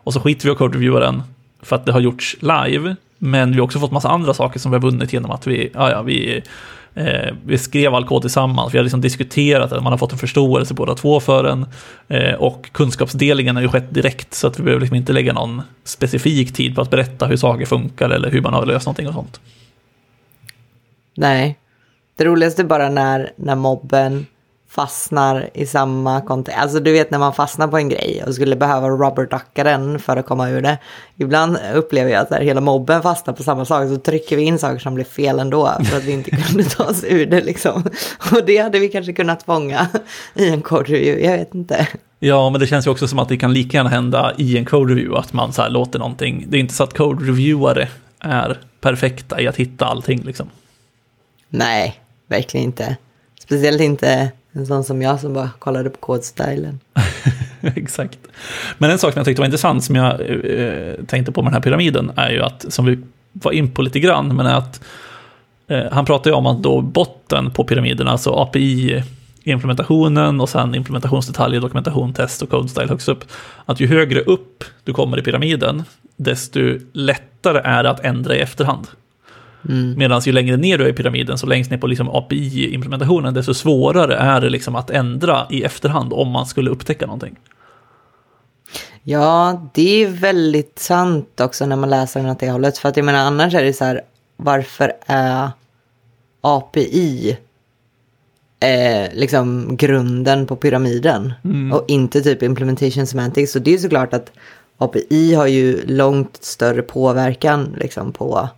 och 0.06 0.12
så 0.12 0.20
skiter 0.20 0.44
vi 0.44 0.50
och 0.50 0.58
code-reviewa 0.58 1.00
den 1.00 1.22
för 1.62 1.76
att 1.76 1.86
det 1.86 1.92
har 1.92 2.00
gjorts 2.00 2.36
live. 2.40 2.96
Men 3.18 3.50
vi 3.50 3.56
har 3.56 3.64
också 3.64 3.80
fått 3.80 3.90
massa 3.90 4.08
andra 4.08 4.34
saker 4.34 4.60
som 4.60 4.70
vi 4.70 4.74
har 4.74 4.82
vunnit 4.82 5.12
genom 5.12 5.30
att 5.30 5.46
vi, 5.46 5.70
ja, 5.74 5.90
ja, 5.90 6.02
vi, 6.02 6.42
eh, 6.96 7.34
vi 7.46 7.58
skrev 7.58 7.94
all 7.94 8.06
kod 8.06 8.22
tillsammans. 8.22 8.74
Vi 8.74 8.78
har 8.78 8.82
liksom 8.82 9.00
diskuterat 9.00 9.70
det, 9.70 9.80
man 9.80 9.92
har 9.92 9.98
fått 9.98 10.12
en 10.12 10.18
förståelse 10.18 10.74
båda 10.74 10.94
två 10.94 11.20
för 11.20 11.42
den. 11.42 11.66
Eh, 12.08 12.34
och 12.34 12.72
kunskapsdelningen 12.72 13.56
har 13.56 13.62
ju 13.62 13.68
skett 13.68 13.94
direkt 13.94 14.34
så 14.34 14.46
att 14.46 14.58
vi 14.58 14.62
behöver 14.62 14.80
liksom 14.80 14.96
inte 14.96 15.12
lägga 15.12 15.32
någon 15.32 15.62
specifik 15.84 16.54
tid 16.54 16.74
på 16.74 16.80
att 16.80 16.90
berätta 16.90 17.26
hur 17.26 17.36
saker 17.36 17.66
funkar 17.66 18.10
eller 18.10 18.30
hur 18.30 18.42
man 18.42 18.54
har 18.54 18.66
löst 18.66 18.86
någonting 18.86 19.08
och 19.08 19.14
sånt. 19.14 19.40
Nej, 21.16 21.58
det 22.16 22.24
roligaste 22.24 22.62
är 22.62 22.66
bara 22.66 22.88
när, 22.88 23.32
när 23.36 23.54
mobben 23.54 24.26
fastnar 24.76 25.50
i 25.54 25.66
samma 25.66 26.20
kontext. 26.20 26.60
Alltså 26.60 26.80
du 26.80 26.92
vet 26.92 27.10
när 27.10 27.18
man 27.18 27.34
fastnar 27.34 27.68
på 27.68 27.76
en 27.76 27.88
grej 27.88 28.24
och 28.26 28.34
skulle 28.34 28.56
behöva 28.56 28.88
rubberducka 28.88 29.64
den 29.64 29.98
för 29.98 30.16
att 30.16 30.26
komma 30.26 30.50
ur 30.50 30.62
det. 30.62 30.78
Ibland 31.16 31.58
upplever 31.74 32.10
jag 32.10 32.22
att 32.22 32.30
här, 32.30 32.40
hela 32.40 32.60
mobben 32.60 33.02
fastnar 33.02 33.34
på 33.34 33.42
samma 33.42 33.64
sak 33.64 33.88
så 33.88 33.96
trycker 33.96 34.36
vi 34.36 34.42
in 34.42 34.58
saker 34.58 34.78
som 34.78 34.94
blir 34.94 35.04
fel 35.04 35.38
ändå 35.38 35.72
för 35.84 35.96
att 35.96 36.04
vi 36.04 36.12
inte 36.12 36.30
kunde 36.46 36.64
ta 36.64 36.84
oss 36.84 37.04
ur 37.04 37.26
det 37.26 37.40
liksom. 37.40 37.84
Och 38.32 38.44
det 38.46 38.58
hade 38.58 38.78
vi 38.78 38.88
kanske 38.88 39.12
kunnat 39.12 39.42
fånga 39.42 39.88
i 40.34 40.48
en 40.48 40.62
code 40.62 40.92
review, 40.92 41.26
jag 41.26 41.38
vet 41.38 41.54
inte. 41.54 41.88
Ja, 42.18 42.50
men 42.50 42.60
det 42.60 42.66
känns 42.66 42.86
ju 42.86 42.90
också 42.90 43.08
som 43.08 43.18
att 43.18 43.28
det 43.28 43.36
kan 43.36 43.52
lika 43.52 43.76
gärna 43.76 43.90
hända 43.90 44.32
i 44.38 44.58
en 44.58 44.64
code 44.64 44.94
review 44.94 45.18
att 45.18 45.32
man 45.32 45.52
så 45.52 45.62
här 45.62 45.70
låter 45.70 45.98
någonting. 45.98 46.44
Det 46.48 46.56
är 46.56 46.60
inte 46.60 46.74
så 46.74 46.84
att 46.84 46.96
code 46.96 47.24
revieware 47.24 47.88
är 48.20 48.58
perfekta 48.80 49.40
i 49.40 49.48
att 49.48 49.56
hitta 49.56 49.86
allting 49.86 50.22
liksom. 50.22 50.50
Nej, 51.48 52.00
verkligen 52.28 52.66
inte. 52.66 52.96
Speciellt 53.40 53.80
inte 53.80 54.32
en 54.56 54.66
sån 54.66 54.84
som 54.84 55.02
jag 55.02 55.20
som 55.20 55.32
bara 55.32 55.50
kollade 55.58 55.90
på 55.90 55.98
kodstylen. 55.98 56.80
Exakt. 57.60 58.18
Men 58.78 58.90
en 58.90 58.98
sak 58.98 59.12
som 59.12 59.20
jag 59.20 59.26
tyckte 59.26 59.40
var 59.40 59.46
intressant 59.46 59.84
som 59.84 59.94
jag 59.94 60.20
eh, 60.20 60.94
tänkte 61.06 61.32
på 61.32 61.42
med 61.42 61.52
den 61.52 61.54
här 61.54 61.62
pyramiden 61.62 62.12
är 62.16 62.30
ju 62.30 62.42
att, 62.42 62.64
som 62.68 62.84
vi 62.86 62.98
var 63.32 63.52
in 63.52 63.70
på 63.70 63.82
lite 63.82 64.00
grann, 64.00 64.36
men 64.36 64.46
är 64.46 64.54
att 64.54 64.80
eh, 65.68 65.84
han 65.92 66.04
pratar 66.04 66.30
ju 66.30 66.36
om 66.36 66.46
att 66.46 66.62
då 66.62 66.80
botten 66.80 67.50
på 67.50 67.64
pyramiden, 67.64 68.08
alltså 68.08 68.30
API 68.30 69.02
implementationen 69.42 70.40
och 70.40 70.48
sen 70.48 70.74
implementationsdetaljer, 70.74 71.60
dokumentation, 71.60 72.14
test 72.14 72.42
och 72.42 72.50
code 72.50 72.68
style 72.68 72.88
högst 72.88 73.08
upp. 73.08 73.24
Att 73.64 73.80
ju 73.80 73.86
högre 73.86 74.20
upp 74.20 74.64
du 74.84 74.92
kommer 74.92 75.18
i 75.18 75.22
pyramiden, 75.22 75.84
desto 76.16 76.60
lättare 76.92 77.60
är 77.64 77.82
det 77.82 77.90
att 77.90 78.04
ändra 78.04 78.36
i 78.36 78.40
efterhand. 78.40 78.86
Mm. 79.68 79.98
Medan 79.98 80.20
ju 80.20 80.32
längre 80.32 80.56
ner 80.56 80.78
du 80.78 80.84
är 80.84 80.88
i 80.88 80.92
pyramiden, 80.92 81.38
så 81.38 81.46
längst 81.46 81.70
ner 81.70 81.78
på 81.78 81.86
liksom 81.86 82.08
API-implementationen, 82.08 83.34
desto 83.34 83.54
svårare 83.54 84.16
är 84.16 84.40
det 84.40 84.50
liksom 84.50 84.76
att 84.76 84.90
ändra 84.90 85.46
i 85.50 85.62
efterhand 85.62 86.12
om 86.12 86.28
man 86.28 86.46
skulle 86.46 86.70
upptäcka 86.70 87.06
någonting. 87.06 87.36
Ja, 89.02 89.62
det 89.74 90.02
är 90.02 90.08
väldigt 90.08 90.78
sant 90.78 91.40
också 91.40 91.66
när 91.66 91.76
man 91.76 91.90
läser 91.90 92.20
den 92.20 92.30
åt 92.30 92.38
det 92.38 92.50
hållet. 92.50 92.78
För 92.78 92.88
att 92.88 92.96
jag 92.96 93.06
menar, 93.06 93.18
annars 93.18 93.54
är 93.54 93.64
det 93.64 93.72
så 93.72 93.84
här, 93.84 94.00
varför 94.36 94.92
är 95.06 95.50
API 96.40 97.36
eh, 98.60 99.14
liksom 99.14 99.76
grunden 99.76 100.46
på 100.46 100.56
pyramiden? 100.56 101.32
Mm. 101.44 101.72
Och 101.72 101.84
inte 101.88 102.22
typ 102.22 102.42
implementation 102.42 103.06
semantics. 103.06 103.52
Så 103.52 103.58
det 103.58 103.74
är 103.74 103.78
såklart 103.78 104.12
att 104.12 104.32
API 104.78 105.34
har 105.34 105.46
ju 105.46 105.86
långt 105.86 106.38
större 106.40 106.82
påverkan 106.82 107.76
liksom 107.80 108.12
på 108.12 108.48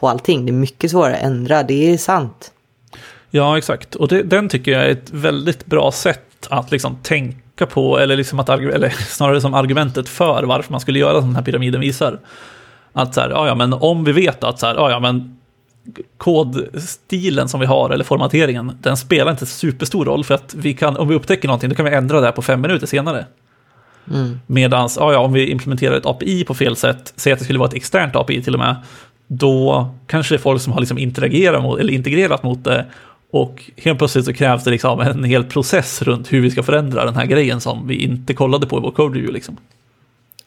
på 0.00 0.08
allting. 0.08 0.46
Det 0.46 0.50
är 0.50 0.54
mycket 0.54 0.90
svårare 0.90 1.16
att 1.16 1.22
ändra, 1.22 1.62
det 1.62 1.92
är 1.92 1.98
sant. 1.98 2.52
Ja, 3.30 3.58
exakt. 3.58 3.94
Och 3.94 4.08
det, 4.08 4.22
den 4.22 4.48
tycker 4.48 4.72
jag 4.72 4.82
är 4.82 4.90
ett 4.90 5.10
väldigt 5.10 5.66
bra 5.66 5.92
sätt 5.92 6.46
att 6.50 6.70
liksom 6.70 6.96
tänka 7.02 7.66
på, 7.66 7.98
eller, 7.98 8.16
liksom 8.16 8.40
att, 8.40 8.48
eller 8.48 8.88
snarare 9.08 9.40
som 9.40 9.54
argumentet 9.54 10.08
för 10.08 10.42
varför 10.42 10.72
man 10.72 10.80
skulle 10.80 10.98
göra 10.98 11.20
som 11.20 11.28
den 11.28 11.36
här 11.36 11.42
pyramiden 11.42 11.80
visar. 11.80 12.18
Att 12.92 13.14
så 13.14 13.20
här, 13.20 13.30
ja, 13.30 13.46
ja, 13.46 13.54
men 13.54 13.72
om 13.72 14.04
vi 14.04 14.12
vet 14.12 14.44
att 14.44 14.58
så 14.58 14.66
här, 14.66 14.74
ja, 14.74 14.90
ja, 14.90 15.00
men 15.00 15.38
kodstilen 16.16 17.48
som 17.48 17.60
vi 17.60 17.66
har, 17.66 17.90
eller 17.90 18.04
formateringen, 18.04 18.78
den 18.82 18.96
spelar 18.96 19.30
inte 19.30 19.46
superstor 19.46 20.04
roll 20.04 20.24
för 20.24 20.34
att 20.34 20.54
vi 20.54 20.74
kan, 20.74 20.96
om 20.96 21.08
vi 21.08 21.14
upptäcker 21.14 21.48
någonting, 21.48 21.68
då 21.68 21.76
kan 21.76 21.84
vi 21.84 21.90
ändra 21.90 22.20
det 22.20 22.26
här 22.26 22.32
på 22.32 22.42
fem 22.42 22.60
minuter 22.60 22.86
senare. 22.86 23.26
Mm. 24.10 24.40
Medan, 24.46 24.88
ja, 24.96 25.12
ja, 25.12 25.18
om 25.18 25.32
vi 25.32 25.50
implementerar 25.50 25.96
ett 25.96 26.06
API 26.06 26.44
på 26.44 26.54
fel 26.54 26.76
sätt, 26.76 27.12
säg 27.16 27.32
att 27.32 27.38
det 27.38 27.44
skulle 27.44 27.58
vara 27.58 27.68
ett 27.68 27.74
externt 27.74 28.16
API 28.16 28.42
till 28.42 28.54
och 28.54 28.60
med, 28.60 28.76
då 29.26 29.88
kanske 30.06 30.34
det 30.34 30.36
är 30.36 30.42
folk 30.42 30.62
som 30.62 30.72
har 30.72 30.80
liksom 30.80 30.98
interagerat 30.98 31.62
mot, 31.62 31.80
eller 31.80 31.92
integrerat 31.92 32.42
mot 32.42 32.64
det 32.64 32.86
och 33.30 33.70
helt 33.76 33.98
plötsligt 33.98 34.24
så 34.24 34.32
krävs 34.32 34.64
det 34.64 34.70
liksom 34.70 35.00
en 35.00 35.24
hel 35.24 35.44
process 35.44 36.02
runt 36.02 36.32
hur 36.32 36.40
vi 36.40 36.50
ska 36.50 36.62
förändra 36.62 37.04
den 37.04 37.14
här 37.14 37.26
grejen 37.26 37.60
som 37.60 37.86
vi 37.86 37.94
inte 38.02 38.34
kollade 38.34 38.66
på 38.66 38.78
i 38.78 38.80
vår 38.80 38.90
code 38.90 39.14
review. 39.14 39.32
Liksom. 39.32 39.56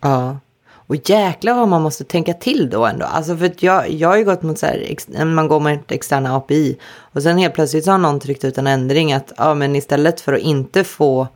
Ja, 0.01 0.37
och 0.71 1.09
jäklar 1.09 1.53
vad 1.53 1.67
man 1.67 1.81
måste 1.81 2.03
tänka 2.03 2.33
till 2.33 2.69
då 2.69 2.85
ändå. 2.85 3.05
Alltså 3.05 3.37
för 3.37 3.51
jag, 3.59 3.89
jag 3.91 4.09
har 4.09 4.17
ju 4.17 4.23
gått 4.23 4.41
mot 4.41 4.59
så 4.59 4.65
här, 4.65 5.25
man 5.25 5.47
går 5.47 5.59
mot 5.59 5.91
externa 5.91 6.35
API 6.35 6.77
och 7.13 7.23
sen 7.23 7.37
helt 7.37 7.53
plötsligt 7.53 7.85
så 7.85 7.91
har 7.91 7.97
någon 7.97 8.19
tryckt 8.19 8.43
ut 8.43 8.57
en 8.57 8.67
ändring 8.67 9.13
att 9.13 9.31
ja 9.37 9.53
men 9.53 9.75
istället 9.75 10.21
för 10.21 10.33
att 10.33 10.39
inte 10.39 10.83
få 10.83 11.27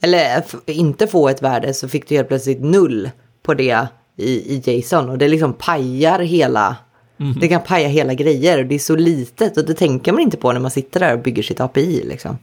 eller 0.00 0.44
inte 0.66 1.06
få 1.06 1.28
ett 1.28 1.42
värde 1.42 1.74
så 1.74 1.88
fick 1.88 2.08
du 2.08 2.14
helt 2.14 2.28
plötsligt 2.28 2.62
null 2.62 3.10
på 3.42 3.54
det 3.54 3.86
i, 4.20 4.54
i 4.54 4.62
JSON 4.64 5.10
och 5.10 5.18
det 5.18 5.28
liksom 5.28 5.52
pajar 5.52 6.18
hela 6.18 6.76
Mm. 7.20 7.36
Det 7.40 7.48
kan 7.48 7.62
paja 7.62 7.88
hela 7.88 8.14
grejer 8.14 8.58
och 8.58 8.66
det 8.66 8.74
är 8.74 8.78
så 8.78 8.96
litet 8.96 9.56
och 9.56 9.64
det 9.64 9.74
tänker 9.74 10.12
man 10.12 10.20
inte 10.20 10.36
på 10.36 10.52
när 10.52 10.60
man 10.60 10.70
sitter 10.70 11.00
där 11.00 11.14
och 11.14 11.22
bygger 11.22 11.42
sitt 11.42 11.60
API. 11.60 12.04
Liksom. 12.08 12.38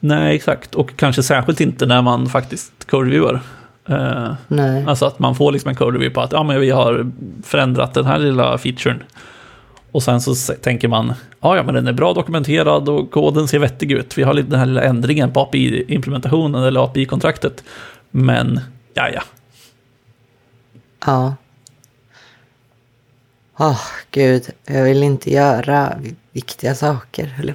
Nej, 0.00 0.36
exakt. 0.36 0.74
Och 0.74 0.96
kanske 0.96 1.22
särskilt 1.22 1.60
inte 1.60 1.86
när 1.86 2.02
man 2.02 2.26
faktiskt. 2.26 2.72
Uh, 2.92 4.32
Nej. 4.48 4.84
Alltså 4.86 5.06
att 5.06 5.18
man 5.18 5.34
får 5.34 5.52
liksom 5.52 5.68
en 5.68 5.76
code-review 5.76 6.14
på 6.14 6.20
att 6.20 6.32
ja, 6.32 6.42
men 6.42 6.60
vi 6.60 6.70
har 6.70 7.10
förändrat 7.42 7.94
den 7.94 8.04
här 8.04 8.18
lilla 8.18 8.58
featuren. 8.58 9.02
Och 9.92 10.02
sen 10.02 10.20
så 10.20 10.54
tänker 10.54 10.88
man, 10.88 11.12
ja, 11.40 11.56
ja 11.56 11.62
men 11.62 11.74
den 11.74 11.86
är 11.86 11.92
bra 11.92 12.12
dokumenterad 12.12 12.88
och 12.88 13.10
koden 13.10 13.48
ser 13.48 13.58
vettig 13.58 13.92
ut. 13.92 14.18
Vi 14.18 14.22
har 14.22 14.34
lite 14.34 14.50
den 14.50 14.58
här 14.58 14.66
lilla 14.66 14.82
ändringen 14.82 15.32
på 15.32 15.40
API-implementationen 15.40 16.62
eller 16.64 16.84
API-kontraktet. 16.84 17.64
Men, 18.10 18.60
ja, 18.94 19.08
ja. 19.14 19.22
Ja. 21.06 21.36
Åh, 23.58 23.70
oh, 23.70 23.80
gud, 24.10 24.50
jag 24.66 24.84
vill 24.84 25.02
inte 25.02 25.32
göra 25.32 25.98
viktiga 26.32 26.74
saker. 26.74 27.54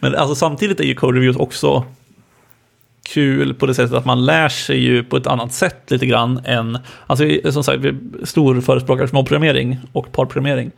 Men 0.00 0.14
alltså 0.14 0.34
samtidigt 0.34 0.80
är 0.80 0.84
ju 0.84 0.94
code 0.94 1.18
reviews 1.18 1.36
också 1.36 1.84
kul 3.08 3.54
på 3.54 3.66
det 3.66 3.74
sättet 3.74 3.96
att 3.96 4.04
man 4.04 4.26
lär 4.26 4.48
sig 4.48 4.78
ju 4.78 5.04
på 5.04 5.16
ett 5.16 5.26
annat 5.26 5.52
sätt 5.52 5.90
lite 5.90 6.06
grann 6.06 6.40
än, 6.44 6.78
alltså 7.06 7.24
som 7.52 7.64
sagt, 7.64 7.80
vi 7.80 7.88
är 7.88 8.24
stor 8.24 8.60
förespråkare 8.60 9.08
för 9.08 9.14
mobbprogrammering 9.14 9.78
och 9.92 10.12
parprogrammering. 10.12 10.70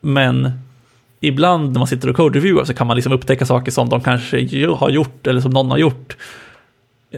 Men 0.00 0.50
ibland 1.20 1.72
när 1.72 1.78
man 1.78 1.88
sitter 1.88 2.10
och 2.10 2.16
code-reviewar 2.16 2.64
så 2.64 2.74
kan 2.74 2.86
man 2.86 2.96
liksom 2.96 3.12
upptäcka 3.12 3.46
saker 3.46 3.72
som 3.72 3.88
de 3.88 4.00
kanske 4.00 4.66
har 4.66 4.90
gjort 4.90 5.26
eller 5.26 5.40
som 5.40 5.50
någon 5.50 5.70
har 5.70 5.78
gjort 5.78 6.16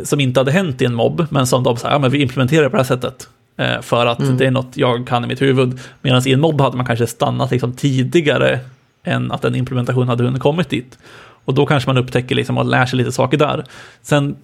som 0.03 0.21
inte 0.21 0.41
hade 0.41 0.53
hänt 0.53 0.83
i 0.83 0.85
en 0.85 0.95
mobb, 0.95 1.27
men 1.31 1.47
som 1.47 1.63
de 1.63 1.77
säger, 1.77 1.95
ja 1.95 1.99
men 1.99 2.11
vi 2.11 2.23
implementerar 2.23 2.69
på 2.69 2.77
det 2.77 2.83
här 2.83 2.97
sättet. 2.97 3.29
Eh, 3.57 3.81
för 3.81 4.07
att 4.07 4.21
mm. 4.21 4.37
det 4.37 4.47
är 4.47 4.51
något 4.51 4.77
jag 4.77 5.07
kan 5.07 5.25
i 5.25 5.27
mitt 5.27 5.43
huvud. 5.43 5.81
Medan 6.03 6.29
i 6.29 6.33
en 6.33 6.41
mobb 6.41 6.61
hade 6.61 6.77
man 6.77 6.87
kanske 6.87 7.07
stannat 7.07 7.51
liksom 7.51 7.73
tidigare 7.73 8.61
än 9.05 9.33
att 9.33 9.45
en 9.45 9.55
implementation 9.55 10.09
hade 10.09 10.25
hunnit 10.25 10.43
kommit 10.43 10.69
dit. 10.69 10.99
Och 11.45 11.55
då 11.55 11.67
kanske 11.67 11.91
man 11.91 11.99
upptäcker 11.99 12.35
liksom 12.35 12.59
och 12.59 12.65
lär 12.65 12.87
sig 12.87 12.97
lite 12.97 13.13
saker 13.13 13.39
där. 13.39 13.65
Sen 14.03 14.37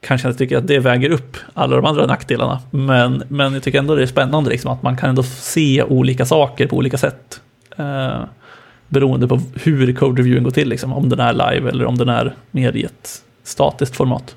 kanske 0.00 0.28
jag 0.28 0.38
tycker 0.38 0.58
att 0.58 0.66
det 0.66 0.78
väger 0.78 1.10
upp 1.10 1.36
alla 1.54 1.76
de 1.76 1.84
andra 1.84 2.06
nackdelarna. 2.06 2.60
Men, 2.70 3.22
men 3.28 3.54
jag 3.54 3.62
tycker 3.62 3.78
ändå 3.78 3.94
det 3.94 4.02
är 4.02 4.06
spännande 4.06 4.50
liksom, 4.50 4.70
att 4.70 4.82
man 4.82 4.96
kan 4.96 5.08
ändå 5.08 5.22
se 5.22 5.82
olika 5.82 6.26
saker 6.26 6.66
på 6.66 6.76
olika 6.76 6.98
sätt. 6.98 7.40
Eh, 7.76 8.20
beroende 8.88 9.28
på 9.28 9.40
hur 9.54 9.92
code-reviewen 9.92 10.44
går 10.44 10.50
till, 10.50 10.68
liksom, 10.68 10.92
om 10.92 11.08
den 11.08 11.20
är 11.20 11.32
live 11.32 11.70
eller 11.70 11.84
om 11.84 11.98
den 11.98 12.08
är 12.08 12.34
mer 12.50 12.76
i 12.76 12.84
ett 12.84 13.22
statiskt 13.44 13.96
format. 13.96 14.36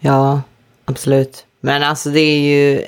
Ja, 0.00 0.42
absolut. 0.84 1.44
Men 1.60 1.82
alltså 1.82 2.10
det 2.10 2.20
är 2.20 2.40
ju... 2.40 2.84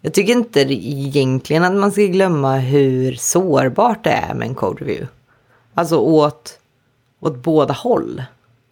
Jag 0.00 0.14
tycker 0.14 0.32
inte 0.32 0.60
egentligen 0.60 1.64
att 1.64 1.74
man 1.74 1.92
ska 1.92 2.02
glömma 2.02 2.56
hur 2.56 3.14
sårbart 3.14 4.04
det 4.04 4.10
är 4.10 4.34
med 4.34 4.48
en 4.48 4.54
code 4.54 4.84
review. 4.84 5.08
Alltså 5.74 5.96
åt, 5.96 6.58
åt 7.20 7.36
båda 7.36 7.74
håll. 7.74 8.22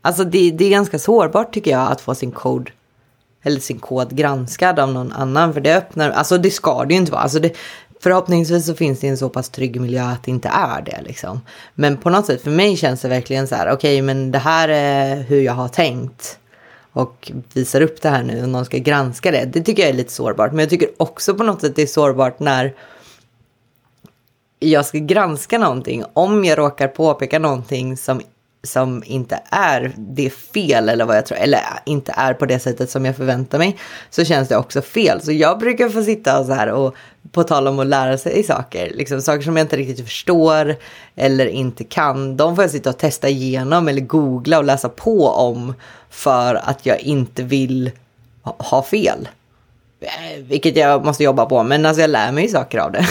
Alltså 0.02 0.24
det, 0.24 0.50
det 0.50 0.64
är 0.64 0.70
ganska 0.70 0.98
sårbart 0.98 1.54
tycker 1.54 1.70
jag 1.70 1.92
att 1.92 2.00
få 2.00 2.14
sin 2.14 2.32
kod 2.32 2.70
eller 3.42 3.60
sin 3.60 3.78
kod 3.78 4.16
granskad 4.16 4.78
av 4.78 4.92
någon 4.92 5.12
annan. 5.12 5.54
För 5.54 5.60
det 5.60 5.76
öppnar, 5.76 6.10
alltså 6.10 6.38
det 6.38 6.50
ska 6.50 6.84
det 6.84 6.94
ju 6.94 7.00
inte 7.00 7.12
vara. 7.12 7.22
Alltså 7.22 7.38
det, 7.38 7.52
förhoppningsvis 8.00 8.66
så 8.66 8.74
finns 8.74 9.00
det 9.00 9.08
en 9.08 9.18
så 9.18 9.28
pass 9.28 9.48
trygg 9.48 9.80
miljö 9.80 10.04
att 10.04 10.22
det 10.22 10.30
inte 10.30 10.48
är 10.48 10.82
det 10.82 11.02
liksom. 11.02 11.40
Men 11.74 11.96
på 11.96 12.10
något 12.10 12.26
sätt 12.26 12.42
för 12.42 12.50
mig 12.50 12.76
känns 12.76 13.00
det 13.00 13.08
verkligen 13.08 13.48
så 13.48 13.54
här, 13.54 13.66
okej 13.66 13.74
okay, 13.74 14.02
men 14.02 14.32
det 14.32 14.38
här 14.38 14.68
är 14.68 15.22
hur 15.22 15.40
jag 15.40 15.52
har 15.52 15.68
tänkt 15.68 16.38
och 16.98 17.32
visar 17.52 17.80
upp 17.80 18.02
det 18.02 18.08
här 18.08 18.22
nu 18.22 18.42
och 18.42 18.48
någon 18.48 18.64
ska 18.64 18.78
granska 18.78 19.30
det. 19.30 19.44
Det 19.44 19.62
tycker 19.62 19.82
jag 19.82 19.90
är 19.90 19.94
lite 19.94 20.12
sårbart. 20.12 20.50
Men 20.50 20.58
jag 20.58 20.70
tycker 20.70 20.90
också 20.96 21.34
på 21.34 21.42
något 21.42 21.60
sätt 21.60 21.76
det 21.76 21.82
är 21.82 21.86
sårbart 21.86 22.40
när 22.40 22.74
jag 24.58 24.86
ska 24.86 24.98
granska 24.98 25.58
någonting. 25.58 26.04
Om 26.12 26.44
jag 26.44 26.58
råkar 26.58 26.88
påpeka 26.88 27.38
någonting 27.38 27.96
som, 27.96 28.20
som 28.62 29.02
inte 29.06 29.40
är 29.50 29.92
det 29.96 30.30
fel 30.30 30.88
eller 30.88 31.04
vad 31.04 31.16
jag 31.16 31.26
tror, 31.26 31.38
eller 31.38 31.60
inte 31.86 32.12
är 32.16 32.34
på 32.34 32.46
det 32.46 32.58
sättet 32.58 32.90
som 32.90 33.04
jag 33.04 33.16
förväntar 33.16 33.58
mig, 33.58 33.78
så 34.10 34.24
känns 34.24 34.48
det 34.48 34.56
också 34.56 34.82
fel. 34.82 35.20
Så 35.20 35.32
jag 35.32 35.58
brukar 35.58 35.88
få 35.88 36.02
sitta 36.02 36.40
och 36.40 36.46
så 36.46 36.52
här 36.52 36.68
och 36.68 36.94
på 37.32 37.44
tal 37.44 37.68
om 37.68 37.78
att 37.78 37.86
lära 37.86 38.18
sig 38.18 38.42
saker, 38.42 38.90
liksom 38.94 39.22
saker 39.22 39.42
som 39.42 39.56
jag 39.56 39.64
inte 39.64 39.76
riktigt 39.76 40.04
förstår 40.06 40.76
eller 41.16 41.46
inte 41.46 41.84
kan, 41.84 42.36
de 42.36 42.56
får 42.56 42.64
jag 42.64 42.70
sitta 42.70 42.90
och 42.90 42.98
testa 42.98 43.28
igenom 43.28 43.88
eller 43.88 44.00
googla 44.00 44.58
och 44.58 44.64
läsa 44.64 44.88
på 44.88 45.28
om 45.28 45.74
för 46.10 46.54
att 46.54 46.86
jag 46.86 47.00
inte 47.00 47.42
vill 47.42 47.90
ha 48.42 48.82
fel. 48.82 49.28
Eh, 50.00 50.42
vilket 50.42 50.76
jag 50.76 51.04
måste 51.04 51.24
jobba 51.24 51.46
på, 51.46 51.62
men 51.62 51.86
alltså 51.86 52.00
jag 52.00 52.10
lär 52.10 52.32
mig 52.32 52.48
saker 52.48 52.78
av 52.78 52.92
det. 52.92 53.06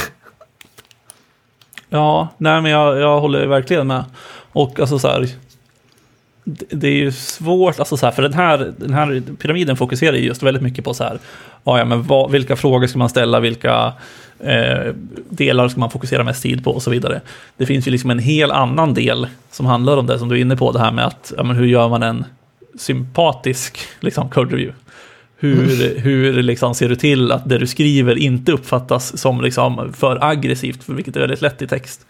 Ja, 1.89 2.27
nej 2.37 2.61
men 2.61 2.71
jag, 2.71 2.97
jag 2.97 3.19
håller 3.19 3.47
verkligen 3.47 3.87
med. 3.87 4.03
Och 4.57 4.79
alltså 4.79 4.99
så 4.99 5.07
här, 5.07 5.27
det 6.69 6.87
är 6.87 6.91
ju 6.91 7.11
svårt, 7.11 7.79
alltså 7.79 7.97
så 7.97 8.05
här, 8.05 8.13
för 8.13 8.21
den 8.21 8.33
här, 8.33 8.73
den 8.77 8.93
här 8.93 9.23
pyramiden 9.41 9.77
fokuserar 9.77 10.15
ju 10.15 10.25
just 10.25 10.43
väldigt 10.43 10.63
mycket 10.63 10.85
på 10.85 10.93
så 10.93 11.03
här, 11.03 11.19
ja, 11.63 11.85
men 11.85 12.03
vad, 12.03 12.31
vilka 12.31 12.55
frågor 12.55 12.87
ska 12.87 12.99
man 12.99 13.09
ställa, 13.09 13.39
vilka 13.39 13.93
eh, 14.39 14.93
delar 15.29 15.67
ska 15.67 15.79
man 15.79 15.91
fokusera 15.91 16.23
mest 16.23 16.43
tid 16.43 16.63
på 16.63 16.71
och 16.71 16.83
så 16.83 16.91
vidare. 16.91 17.21
Det 17.57 17.65
finns 17.65 17.87
ju 17.87 17.91
liksom 17.91 18.09
en 18.09 18.19
hel 18.19 18.51
annan 18.51 18.93
del 18.93 19.27
som 19.51 19.65
handlar 19.65 19.97
om 19.97 20.07
det 20.07 20.19
som 20.19 20.29
du 20.29 20.35
är 20.35 20.41
inne 20.41 20.57
på, 20.57 20.71
det 20.71 20.79
här 20.79 20.91
med 20.91 21.05
att, 21.05 21.33
ja, 21.37 21.43
men 21.43 21.55
hur 21.55 21.65
gör 21.65 21.89
man 21.89 22.03
en 22.03 22.25
sympatisk 22.77 23.79
liksom, 23.99 24.29
code 24.29 24.55
review? 24.55 24.79
Hur, 25.39 25.81
mm. 25.81 26.01
hur 26.01 26.43
liksom 26.43 26.75
ser 26.75 26.89
du 26.89 26.95
till 26.95 27.31
att 27.31 27.49
det 27.49 27.57
du 27.57 27.67
skriver 27.67 28.17
inte 28.17 28.51
uppfattas 28.51 29.17
som 29.17 29.41
liksom 29.41 29.93
för 29.93 30.23
aggressivt, 30.23 30.89
vilket 30.89 31.15
är 31.15 31.19
väldigt 31.19 31.41
lätt 31.41 31.61
i 31.61 31.67
text? 31.67 32.05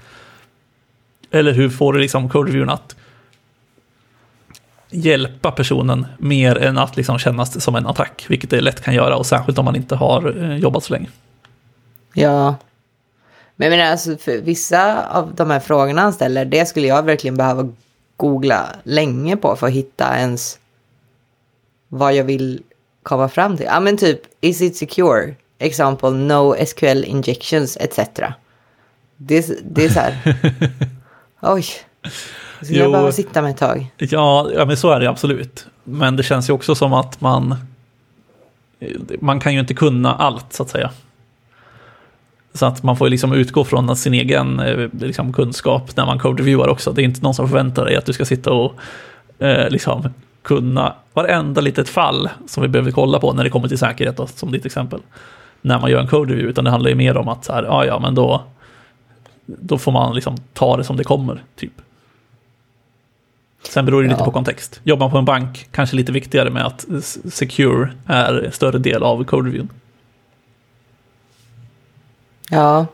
Eller 1.32 1.52
hur 1.52 1.70
får 1.70 1.94
du 1.94 2.00
liksom 2.00 2.30
code 2.30 2.72
att 2.72 2.96
hjälpa 4.90 5.52
personen 5.52 6.06
mer 6.18 6.58
än 6.58 6.78
att 6.78 6.98
liksom 6.98 7.20
kännas 7.20 7.64
som 7.64 7.76
en 7.76 7.88
attack, 7.88 8.26
vilket 8.28 8.50
det 8.50 8.62
lätt 8.62 8.82
kan 8.82 8.94
göra, 8.94 9.16
och 9.16 9.26
särskilt 9.26 9.58
om 9.58 9.66
man 9.66 9.76
inte 9.76 9.96
har 9.96 10.44
eh, 10.44 10.58
jobbat 10.58 10.84
så 10.84 10.94
länge. 10.94 11.10
Ja. 12.14 12.56
Men 13.56 13.72
jag 13.72 13.78
menar, 13.78 13.92
alltså, 13.92 14.18
för 14.18 14.38
vissa 14.38 15.08
av 15.08 15.36
de 15.36 15.50
här 15.50 15.60
frågorna 15.60 16.02
han 16.02 16.14
ställer, 16.14 16.46
det 16.46 16.66
skulle 16.66 16.88
jag 16.88 17.04
verkligen 17.04 17.38
behöva 17.38 17.74
googla 18.18 18.68
länge 18.84 19.38
på 19.38 19.56
för 19.56 19.68
att 19.68 19.74
hitta 19.74 20.18
ens 20.18 20.60
vad 21.88 22.16
jag 22.16 22.24
vill 22.24 22.64
komma 23.04 23.30
fram 23.30 23.58
till. 23.58 23.66
Ja, 23.66 23.80
men 23.80 23.98
typ, 23.98 24.22
is 24.42 24.62
it 24.62 24.78
secure? 24.78 25.36
Example, 25.60 26.10
no 26.10 26.66
SQL 26.66 27.04
injections, 27.04 27.78
etc. 27.78 28.00
Det, 29.18 29.60
det 29.64 29.86
är 29.86 29.90
så 29.90 30.00
här, 30.00 30.36
oj. 31.42 31.66
Så 32.62 32.74
jag 32.74 32.92
behöver 32.92 33.12
sitta 33.12 33.42
med 33.42 33.52
ett 33.52 33.58
tag. 33.58 33.94
Ja, 33.98 34.50
ja, 34.54 34.66
men 34.66 34.78
så 34.78 34.92
är 34.92 35.00
det 35.00 35.10
absolut. 35.10 35.68
Men 35.84 36.16
det 36.16 36.24
känns 36.24 36.50
ju 36.50 36.54
också 36.54 36.76
som 36.76 36.94
att 36.94 37.22
man... 37.22 37.56
Man 39.20 39.40
kan 39.40 39.54
ju 39.54 39.60
inte 39.60 39.74
kunna 39.74 40.16
allt, 40.16 40.54
så 40.54 40.64
att 40.64 40.70
säga. 40.70 40.92
Så 42.54 42.66
att 42.66 42.84
man 42.84 42.98
får 42.98 43.10
liksom 43.10 43.34
utgå 43.34 43.64
från 43.64 43.96
sin 43.96 44.14
egen 44.14 44.60
eh, 44.60 44.90
liksom, 45.00 45.34
kunskap 45.34 45.96
när 45.96 46.06
man 46.06 46.20
code-reviewar 46.20 46.68
också. 46.68 46.92
Det 46.92 47.02
är 47.02 47.04
inte 47.04 47.22
någon 47.22 47.34
som 47.34 47.48
förväntar 47.48 47.86
dig 47.86 47.96
att 47.96 48.06
du 48.06 48.14
ska 48.14 48.26
sitta 48.26 48.52
och 48.52 48.74
eh, 49.40 49.70
liksom, 49.70 50.10
kunna 50.42 50.94
varenda 51.14 51.62
litet 51.62 51.90
fall 51.90 52.30
som 52.48 52.64
vi 52.64 52.70
behöver 52.70 52.92
kolla 52.92 53.20
på 53.20 53.34
när 53.34 53.44
det 53.44 53.50
kommer 53.50 53.68
till 53.68 53.78
säkerhet, 53.78 54.18
då, 54.18 54.28
som 54.28 54.52
ditt 54.52 54.66
exempel. 54.66 55.00
När 55.62 55.80
man 55.80 55.92
gör 55.92 56.00
en 56.00 56.08
code-review, 56.08 56.50
utan 56.50 56.64
det 56.64 56.72
handlar 56.72 56.90
ju 56.90 56.96
mer 56.96 57.18
om 57.18 57.28
att 57.28 57.46
så 57.46 57.54
här, 57.54 57.64
ja, 57.64 57.86
ja, 57.86 58.00
men 58.00 58.16
då, 58.16 58.44
då 59.48 59.78
får 59.78 59.92
man 59.92 60.16
liksom 60.16 60.38
ta 60.54 60.78
det 60.78 60.84
som 60.84 60.98
det 60.98 61.04
kommer, 61.04 61.44
typ. 61.56 61.74
Sen 63.70 63.86
beror 63.86 64.02
det 64.04 64.08
lite 64.10 64.22
Ja. 64.22 64.26
på 64.26 64.32
kontext. 64.32 64.80
Jobbar 64.84 65.06
man 65.06 65.12
på 65.12 65.18
en 65.18 65.26
bank, 65.26 65.68
kanske 65.72 65.96
lite 65.96 66.12
viktigare 66.12 66.50
med 66.50 66.66
att 66.66 66.86
secure 67.26 67.94
är 68.06 68.50
större 68.54 68.78
del 68.78 69.04
av 69.04 69.24
code 69.24 69.48
reviewen. 69.48 69.70
Ja, 72.50 72.86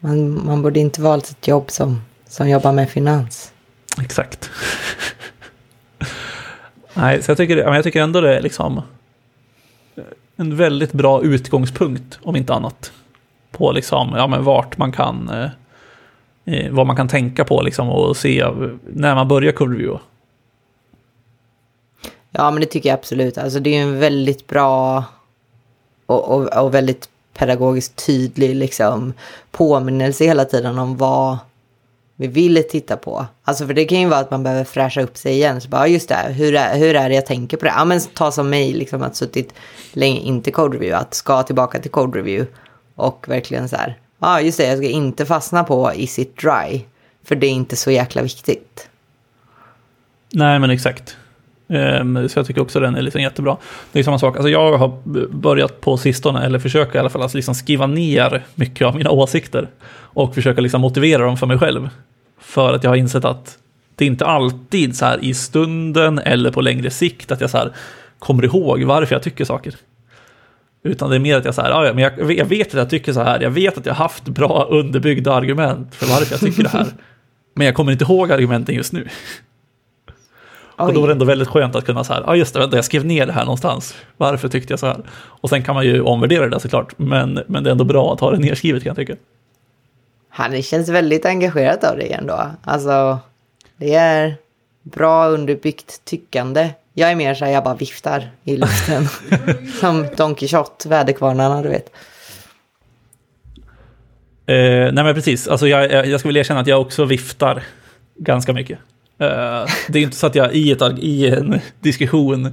man, 0.00 0.46
man 0.46 0.62
borde 0.62 0.80
inte 0.80 1.02
valt 1.02 1.30
ett 1.30 1.48
jobb 1.48 1.70
som, 1.70 2.00
som 2.28 2.48
jobbar 2.48 2.72
med 2.72 2.90
finans. 2.90 3.52
Exakt. 4.00 4.50
Nej, 6.94 7.22
så 7.22 7.30
jag 7.30 7.38
tycker, 7.38 7.56
jag 7.56 7.84
tycker 7.84 8.02
ändå 8.02 8.20
det 8.20 8.36
är 8.36 8.42
liksom 8.42 8.82
en 10.36 10.56
väldigt 10.56 10.92
bra 10.92 11.22
utgångspunkt, 11.22 12.18
om 12.22 12.36
inte 12.36 12.54
annat. 12.54 12.92
På 13.50 13.72
liksom, 13.72 14.12
ja 14.16 14.26
men 14.26 14.44
vart 14.44 14.78
man 14.78 14.92
kan, 14.92 15.28
eh, 16.44 16.72
vad 16.72 16.86
man 16.86 16.96
kan 16.96 17.08
tänka 17.08 17.44
på 17.44 17.62
liksom 17.62 17.88
och 17.88 18.16
se 18.16 18.44
när 18.86 19.14
man 19.14 19.28
börjar 19.28 19.52
CodeReview. 19.52 20.00
Ja, 22.30 22.50
men 22.50 22.60
det 22.60 22.66
tycker 22.66 22.88
jag 22.88 22.98
absolut. 22.98 23.38
Alltså 23.38 23.60
det 23.60 23.76
är 23.76 23.82
en 23.82 23.98
väldigt 23.98 24.46
bra 24.46 25.04
och, 26.06 26.28
och, 26.28 26.64
och 26.64 26.74
väldigt 26.74 27.08
pedagogiskt 27.34 28.06
tydlig 28.06 28.56
liksom, 28.56 29.12
påminnelse 29.50 30.24
hela 30.24 30.44
tiden 30.44 30.78
om 30.78 30.96
vad 30.96 31.38
vi 32.16 32.26
vill 32.26 32.64
titta 32.70 32.96
på. 32.96 33.26
Alltså 33.44 33.66
för 33.66 33.74
det 33.74 33.84
kan 33.84 34.00
ju 34.00 34.08
vara 34.08 34.20
att 34.20 34.30
man 34.30 34.42
behöver 34.42 34.64
fräscha 34.64 35.02
upp 35.02 35.16
sig 35.16 35.32
igen. 35.32 35.60
Så 35.60 35.68
bara, 35.68 35.88
just 35.88 36.08
det, 36.08 36.32
hur 36.32 36.54
är, 36.54 36.78
hur 36.78 36.96
är 36.96 37.08
det 37.08 37.14
jag 37.14 37.26
tänker 37.26 37.56
på 37.56 37.64
det? 37.64 37.72
Ja, 37.76 37.84
men 37.84 38.00
ta 38.00 38.32
som 38.32 38.50
mig, 38.50 38.72
liksom 38.72 39.02
att 39.02 39.16
suttit 39.16 39.54
länge, 39.92 40.20
inte 40.20 40.50
code 40.50 40.76
review, 40.76 41.02
att 41.02 41.14
ska 41.14 41.42
tillbaka 41.42 41.78
till 41.78 41.90
code 41.90 42.18
review. 42.18 42.52
Och 42.94 43.28
verkligen 43.28 43.68
så 43.68 43.76
här, 43.76 43.98
ja 44.20 44.40
just 44.40 44.58
det, 44.58 44.66
jag 44.66 44.78
ska 44.78 44.86
inte 44.86 45.26
fastna 45.26 45.64
på 45.64 45.92
is 45.94 46.18
it 46.18 46.36
dry. 46.36 46.80
För 47.24 47.34
det 47.34 47.46
är 47.46 47.50
inte 47.50 47.76
så 47.76 47.90
jäkla 47.90 48.22
viktigt. 48.22 48.88
Nej, 50.32 50.58
men 50.58 50.70
exakt. 50.70 51.16
Ehm, 51.68 52.28
så 52.28 52.38
jag 52.38 52.46
tycker 52.46 52.60
också 52.60 52.80
den 52.80 52.96
är 52.96 53.02
liksom 53.02 53.22
jättebra. 53.22 53.56
Det 53.92 53.98
är 53.98 54.02
samma 54.02 54.18
sak, 54.18 54.36
alltså 54.36 54.48
jag 54.48 54.78
har 54.78 54.92
börjat 55.32 55.80
på 55.80 55.96
sistone, 55.96 56.44
eller 56.44 56.58
försöker 56.58 56.96
i 56.96 56.98
alla 56.98 57.10
fall, 57.10 57.22
att 57.22 57.34
liksom 57.34 57.54
skriva 57.54 57.86
ner 57.86 58.44
mycket 58.54 58.86
av 58.86 58.96
mina 58.96 59.10
åsikter. 59.10 59.68
Och 59.92 60.34
försöka 60.34 60.60
liksom 60.60 60.80
motivera 60.80 61.24
dem 61.24 61.36
för 61.36 61.46
mig 61.46 61.58
själv. 61.58 61.88
För 62.40 62.72
att 62.72 62.84
jag 62.84 62.90
har 62.90 62.96
insett 62.96 63.24
att 63.24 63.58
det 63.94 64.04
är 64.04 64.06
inte 64.06 64.26
alltid 64.26 64.96
så 64.96 65.04
här 65.04 65.24
i 65.24 65.34
stunden 65.34 66.18
eller 66.18 66.50
på 66.50 66.60
längre 66.60 66.90
sikt 66.90 67.32
att 67.32 67.40
jag 67.40 67.50
så 67.50 67.58
här 67.58 67.72
kommer 68.18 68.44
ihåg 68.44 68.82
varför 68.82 69.14
jag 69.14 69.22
tycker 69.22 69.44
saker. 69.44 69.74
Utan 70.82 71.10
det 71.10 71.16
är 71.16 71.20
mer 71.20 71.36
att 71.36 71.44
jag 71.44 71.54
så 71.54 71.62
här, 71.62 71.70
"Ja, 71.70 71.86
ja, 71.86 71.92
men 71.92 72.04
jag, 72.04 72.32
jag 72.32 72.44
vet 72.44 72.68
att 72.68 72.74
jag 72.74 72.90
tycker 72.90 73.12
så 73.12 73.22
här, 73.22 73.40
jag 73.40 73.50
vet 73.50 73.78
att 73.78 73.86
jag 73.86 73.94
har 73.94 74.04
haft 74.04 74.24
bra 74.24 74.66
underbyggda 74.70 75.32
argument 75.32 75.94
för 75.94 76.06
varför 76.06 76.32
jag 76.32 76.40
tycker 76.40 76.62
det 76.62 76.68
här. 76.68 76.86
Men 77.54 77.66
jag 77.66 77.74
kommer 77.74 77.92
inte 77.92 78.04
ihåg 78.04 78.32
argumenten 78.32 78.74
just 78.74 78.92
nu. 78.92 79.08
Och 80.76 80.94
då 80.94 81.00
var 81.00 81.08
det 81.08 81.12
ändå 81.12 81.24
väldigt 81.24 81.48
skönt 81.48 81.76
att 81.76 81.84
kunna 81.84 82.04
så 82.04 82.12
här, 82.12 82.22
ja 82.26 82.36
just 82.36 82.54
det, 82.54 82.60
vänta, 82.60 82.76
jag 82.76 82.84
skrev 82.84 83.04
ner 83.04 83.26
det 83.26 83.32
här 83.32 83.44
någonstans. 83.44 83.94
Varför 84.16 84.48
tyckte 84.48 84.72
jag 84.72 84.80
så 84.80 84.86
här? 84.86 84.96
Och 85.12 85.48
sen 85.48 85.62
kan 85.62 85.74
man 85.74 85.84
ju 85.84 86.00
omvärdera 86.00 86.44
det 86.44 86.50
där 86.50 86.58
såklart, 86.58 86.98
men, 86.98 87.40
men 87.46 87.64
det 87.64 87.70
är 87.70 87.72
ändå 87.72 87.84
bra 87.84 88.12
att 88.12 88.20
ha 88.20 88.30
det 88.30 88.38
nedskrivet 88.38 88.82
kan 88.82 88.90
jag 88.90 88.96
tycka. 88.96 89.16
Han 90.28 90.62
känns 90.62 90.88
väldigt 90.88 91.26
engagerad 91.26 91.84
av 91.84 91.96
dig 91.96 92.12
ändå. 92.12 92.50
Alltså, 92.62 93.18
det 93.76 93.94
är 93.94 94.34
bra 94.82 95.28
underbyggt 95.28 96.04
tyckande. 96.04 96.70
Jag 97.00 97.10
är 97.10 97.16
mer 97.16 97.34
så 97.34 97.44
här, 97.44 97.52
jag 97.52 97.64
bara 97.64 97.74
viftar 97.74 98.30
i 98.44 98.56
luften. 98.56 99.08
Som 99.80 100.06
Don 100.16 100.34
Quijote, 100.34 100.88
väderkvarnarna, 100.88 101.62
du 101.62 101.68
vet. 101.68 101.90
Eh, 104.46 104.92
nej 104.92 105.04
men 105.04 105.14
precis, 105.14 105.48
alltså 105.48 105.68
jag, 105.68 105.92
jag, 105.92 106.06
jag 106.06 106.20
ska 106.20 106.28
väl 106.28 106.36
erkänna 106.36 106.60
att 106.60 106.66
jag 106.66 106.80
också 106.80 107.04
viftar 107.04 107.62
ganska 108.18 108.52
mycket. 108.52 108.78
Eh, 109.18 109.64
det 109.88 109.98
är 109.98 110.02
inte 110.02 110.16
så 110.16 110.26
att 110.26 110.34
jag 110.34 110.54
i, 110.54 110.72
ett, 110.72 110.82
i 110.98 111.28
en 111.28 111.60
diskussion, 111.80 112.46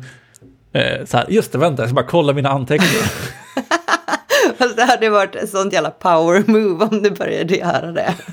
eh, 0.74 1.06
så 1.06 1.18
här, 1.18 1.26
just 1.30 1.52
det, 1.52 1.58
vänta, 1.58 1.82
jag 1.82 1.90
ska 1.90 1.96
bara 1.96 2.06
kolla 2.06 2.34
mina 2.34 2.50
anteckningar. 2.50 3.08
Fast 4.58 4.76
det 4.76 4.84
hade 4.84 5.10
varit 5.10 5.36
ett 5.36 5.50
sånt 5.50 5.74
jävla 5.74 5.92
power 5.92 6.44
move 6.48 6.86
om 6.86 7.04
du 7.04 7.12
började 7.12 7.56
göra 7.56 7.92
det. 7.92 8.14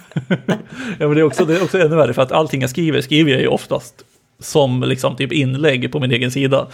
Ja, 0.99 1.09
men 1.09 1.15
det 1.15 1.21
är, 1.21 1.25
också, 1.25 1.45
det 1.45 1.57
är 1.57 1.63
också 1.63 1.79
ännu 1.79 1.97
värre, 1.97 2.15
för 2.15 2.23
att 2.23 2.33
allting 2.33 2.61
jag 2.61 2.71
skriver, 2.71 3.01
skriver 3.01 3.33
jag 3.33 3.41
ju 3.41 3.49
oftast 3.49 4.05
som 4.39 4.83
liksom 4.83 5.17
typ 5.17 5.33
inlägg 5.33 5.93
på 5.93 6.01
min 6.01 6.13
egen 6.13 6.31
sida. 6.31 6.67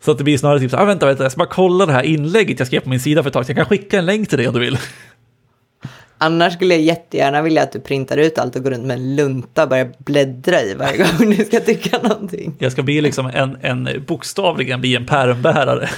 Så 0.00 0.10
att 0.10 0.18
det 0.18 0.24
blir 0.24 0.38
snarare 0.38 0.60
typ 0.60 0.70
så 0.70 0.76
här, 0.76 0.84
ah, 0.84 0.86
vänta, 0.86 1.06
vänta, 1.06 1.22
jag 1.22 1.32
ska 1.32 1.38
bara 1.38 1.48
kolla 1.48 1.86
det 1.86 1.92
här 1.92 2.02
inlägget 2.02 2.58
jag 2.58 2.66
skrev 2.66 2.80
på 2.80 2.88
min 2.88 3.00
sida 3.00 3.22
för 3.22 3.30
ett 3.30 3.34
tag, 3.34 3.46
så 3.46 3.50
jag 3.50 3.56
kan 3.56 3.66
skicka 3.66 3.98
en 3.98 4.06
länk 4.06 4.28
till 4.28 4.38
dig 4.38 4.48
om 4.48 4.54
du 4.54 4.60
vill. 4.60 4.78
Annars 6.18 6.52
skulle 6.52 6.74
jag 6.74 6.82
jättegärna 6.82 7.42
vilja 7.42 7.62
att 7.62 7.72
du 7.72 7.80
printar 7.80 8.16
ut 8.16 8.38
allt 8.38 8.56
och 8.56 8.62
går 8.62 8.70
runt 8.70 8.84
med 8.84 8.96
en 8.96 9.16
lunta 9.16 9.62
och 9.62 9.68
börjar 9.68 9.92
bläddra 9.98 10.62
i 10.62 10.74
varje 10.74 10.98
gång 10.98 11.30
du 11.30 11.44
ska 11.44 11.60
tycka 11.60 11.98
någonting. 11.98 12.54
Jag 12.58 12.72
ska 12.72 12.82
bli 12.82 13.00
liksom 13.00 13.26
en, 13.26 13.56
en 13.60 14.04
bokstavligen 14.06 14.80
bli 14.80 14.96
en 14.96 15.06
pärmbärare. 15.06 15.88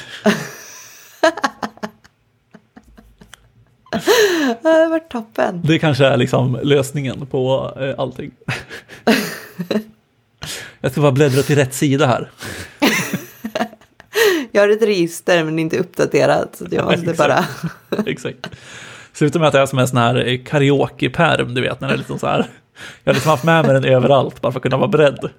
Det 4.62 4.68
hade 4.68 4.88
varit 4.88 5.10
toppen. 5.10 5.60
Det 5.64 5.78
kanske 5.78 6.06
är 6.06 6.16
liksom 6.16 6.58
lösningen 6.62 7.26
på 7.26 7.72
eh, 7.80 7.94
allting. 7.98 8.30
Jag 10.80 10.92
ska 10.92 11.00
bara 11.00 11.12
bläddra 11.12 11.42
till 11.42 11.56
rätt 11.56 11.74
sida 11.74 12.06
här. 12.06 12.30
Jag 14.52 14.62
har 14.62 14.68
ett 14.68 14.82
register 14.82 15.44
men 15.44 15.58
inte 15.58 15.78
uppdaterat. 15.78 16.56
Så 16.56 16.66
jag 16.70 16.84
måste 16.90 17.10
Exakt. 17.10 17.18
bara... 17.18 17.44
Exakt. 18.06 18.50
Slutar 19.12 19.40
med 19.40 19.48
att 19.48 19.54
jag 19.54 19.62
är 19.62 19.66
som 19.66 19.78
en 19.78 19.88
sån 19.88 19.98
här 19.98 20.28
eh, 20.28 20.38
karaoke-pärm, 20.44 21.54
du 21.54 21.60
vet, 21.60 21.80
när 21.80 21.88
det 21.88 21.94
är 21.94 21.98
liksom 21.98 22.18
så 22.18 22.26
här. 22.26 22.46
Jag 23.04 23.10
har 23.10 23.14
liksom 23.14 23.30
haft 23.30 23.44
med 23.44 23.64
mig 23.64 23.74
den 23.74 23.84
överallt 23.84 24.40
bara 24.40 24.52
för 24.52 24.58
att 24.58 24.62
kunna 24.62 24.76
vara 24.76 24.88
beredd. 24.88 25.30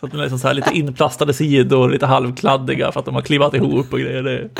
Så 0.00 0.06
att 0.06 0.12
den 0.12 0.20
är 0.20 0.24
liksom 0.24 0.38
så 0.38 0.46
här 0.46 0.54
lite 0.54 0.70
inplastade 0.72 1.34
sidor, 1.34 1.90
lite 1.90 2.06
halvkladdiga 2.06 2.92
för 2.92 3.00
att 3.00 3.06
de 3.06 3.14
har 3.14 3.22
klivat 3.22 3.54
ihop 3.54 3.92
och 3.92 4.00
grejer. 4.00 4.50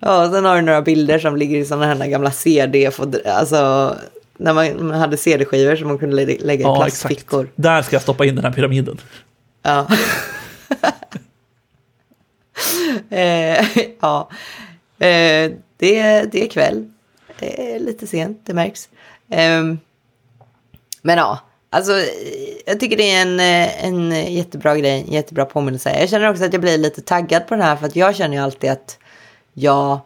Ja, 0.00 0.30
sen 0.32 0.44
har 0.44 0.56
du 0.56 0.62
några 0.62 0.82
bilder 0.82 1.18
som 1.18 1.36
ligger 1.36 1.58
i 1.58 1.64
sådana 1.64 1.94
här 1.94 2.06
gamla 2.06 2.30
CD, 2.30 2.90
alltså 3.26 3.94
när 4.42 4.54
man, 4.54 4.90
hade 4.90 5.16
CD-skivor 5.16 5.76
som 5.76 5.88
man 5.88 5.98
kunde 5.98 6.16
lä- 6.16 6.38
lägga 6.40 6.60
i 6.60 6.62
ja, 6.62 6.86
exakt. 6.86 7.06
plastfickor. 7.06 7.48
Där 7.54 7.82
ska 7.82 7.94
jag 7.94 8.02
stoppa 8.02 8.24
in 8.24 8.36
den 8.36 8.44
här 8.44 8.52
pyramiden. 8.52 9.00
Ja. 9.62 9.86
eh, 13.10 13.66
ja. 14.00 14.28
Eh, 14.98 15.50
det, 15.76 16.22
det 16.32 16.44
är 16.44 16.48
kväll. 16.50 16.92
Det 17.38 17.74
är 17.74 17.78
lite 17.78 18.06
sent, 18.06 18.40
det 18.44 18.54
märks. 18.54 18.88
Ehm, 19.30 19.78
men 21.02 21.18
ja, 21.18 21.38
alltså 21.70 21.92
eh, 21.92 22.04
jag 22.66 22.80
tycker 22.80 22.96
det 22.96 23.10
är 23.10 23.22
en, 23.22 23.40
eh, 23.40 23.84
en 23.84 24.34
jättebra 24.34 24.76
grej, 24.76 25.04
en 25.08 25.12
jättebra 25.12 25.44
påminnelse. 25.44 26.00
Jag 26.00 26.08
känner 26.08 26.30
också 26.30 26.44
att 26.44 26.52
jag 26.52 26.62
blir 26.62 26.78
lite 26.78 27.00
taggad 27.00 27.46
på 27.46 27.54
den 27.54 27.64
här 27.64 27.76
för 27.76 27.86
att 27.86 27.96
jag 27.96 28.16
känner 28.16 28.36
ju 28.36 28.42
alltid 28.42 28.70
att 28.70 28.98
jag 29.52 30.00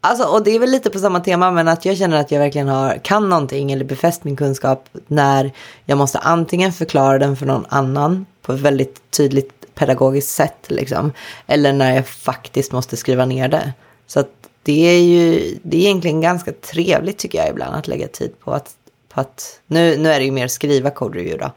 Alltså, 0.00 0.24
och 0.24 0.44
det 0.44 0.50
är 0.50 0.58
väl 0.58 0.70
lite 0.70 0.90
på 0.90 0.98
samma 0.98 1.20
tema, 1.20 1.50
men 1.50 1.68
att 1.68 1.84
jag 1.84 1.96
känner 1.96 2.20
att 2.20 2.30
jag 2.30 2.38
verkligen 2.38 2.68
har, 2.68 2.98
kan 3.04 3.28
någonting 3.28 3.72
eller 3.72 3.84
befäst 3.84 4.24
min 4.24 4.36
kunskap 4.36 4.88
när 5.06 5.52
jag 5.84 5.98
måste 5.98 6.18
antingen 6.18 6.72
förklara 6.72 7.18
den 7.18 7.36
för 7.36 7.46
någon 7.46 7.66
annan 7.68 8.26
på 8.42 8.52
ett 8.52 8.60
väldigt 8.60 9.10
tydligt 9.10 9.74
pedagogiskt 9.74 10.30
sätt, 10.30 10.66
liksom, 10.68 11.12
eller 11.46 11.72
när 11.72 11.94
jag 11.94 12.08
faktiskt 12.08 12.72
måste 12.72 12.96
skriva 12.96 13.24
ner 13.24 13.48
det. 13.48 13.72
Så 14.06 14.20
att 14.20 14.30
det 14.62 14.86
är 14.86 15.02
ju, 15.02 15.54
det 15.62 15.76
är 15.76 15.80
egentligen 15.80 16.20
ganska 16.20 16.52
trevligt 16.52 17.18
tycker 17.18 17.38
jag 17.38 17.48
ibland 17.48 17.74
att 17.74 17.88
lägga 17.88 18.08
tid 18.08 18.40
på 18.40 18.52
att, 18.52 18.74
på 19.08 19.20
att 19.20 19.60
nu, 19.66 19.96
nu 19.96 20.12
är 20.12 20.18
det 20.18 20.24
ju 20.24 20.30
mer 20.30 20.48
skriva 20.48 20.90
code 20.90 21.18
review 21.18 21.44
då, 21.44 21.52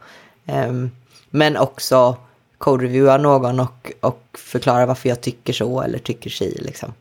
um, 0.54 0.90
men 1.30 1.56
också 1.56 2.16
code 2.58 2.84
reviewa 2.84 3.16
någon 3.16 3.60
och, 3.60 3.92
och 4.00 4.22
förklara 4.32 4.86
varför 4.86 5.08
jag 5.08 5.20
tycker 5.20 5.52
så 5.52 5.82
eller 5.82 5.98
tycker 5.98 6.30
si 6.30 6.58
liksom. 6.62 6.92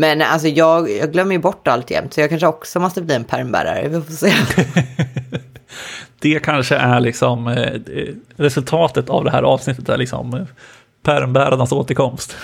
Men 0.00 0.22
alltså 0.22 0.48
jag, 0.48 0.90
jag 0.90 1.12
glömmer 1.12 1.32
ju 1.32 1.38
bort 1.38 1.68
allt 1.68 1.90
jämt, 1.90 2.14
så 2.14 2.20
jag 2.20 2.30
kanske 2.30 2.46
också 2.46 2.80
måste 2.80 3.02
bli 3.02 3.14
en 3.14 3.24
pärmbärare. 3.24 3.88
Vi 3.88 4.00
får 4.02 4.12
se. 4.12 4.32
Det 6.20 6.40
kanske 6.40 6.76
är 6.76 7.00
liksom 7.00 7.48
eh, 7.48 7.80
resultatet 8.36 9.10
av 9.10 9.24
det 9.24 9.30
här 9.30 9.42
avsnittet, 9.42 9.88
är 9.88 9.96
liksom 9.96 10.34
eh, 10.34 10.40
pärmbärarnas 11.02 11.72
återkomst. 11.72 12.36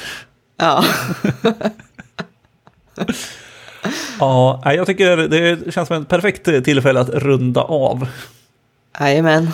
ja. 0.57 0.85
Ja, 4.19 4.63
jag 4.65 4.87
tycker 4.87 5.17
det 5.17 5.75
känns 5.75 5.89
som 5.89 6.03
ett 6.03 6.09
perfekt 6.09 6.45
tillfälle 6.45 7.01
att 7.01 7.09
runda 7.09 7.63
av. 7.63 8.09
Jajamän. 9.01 9.53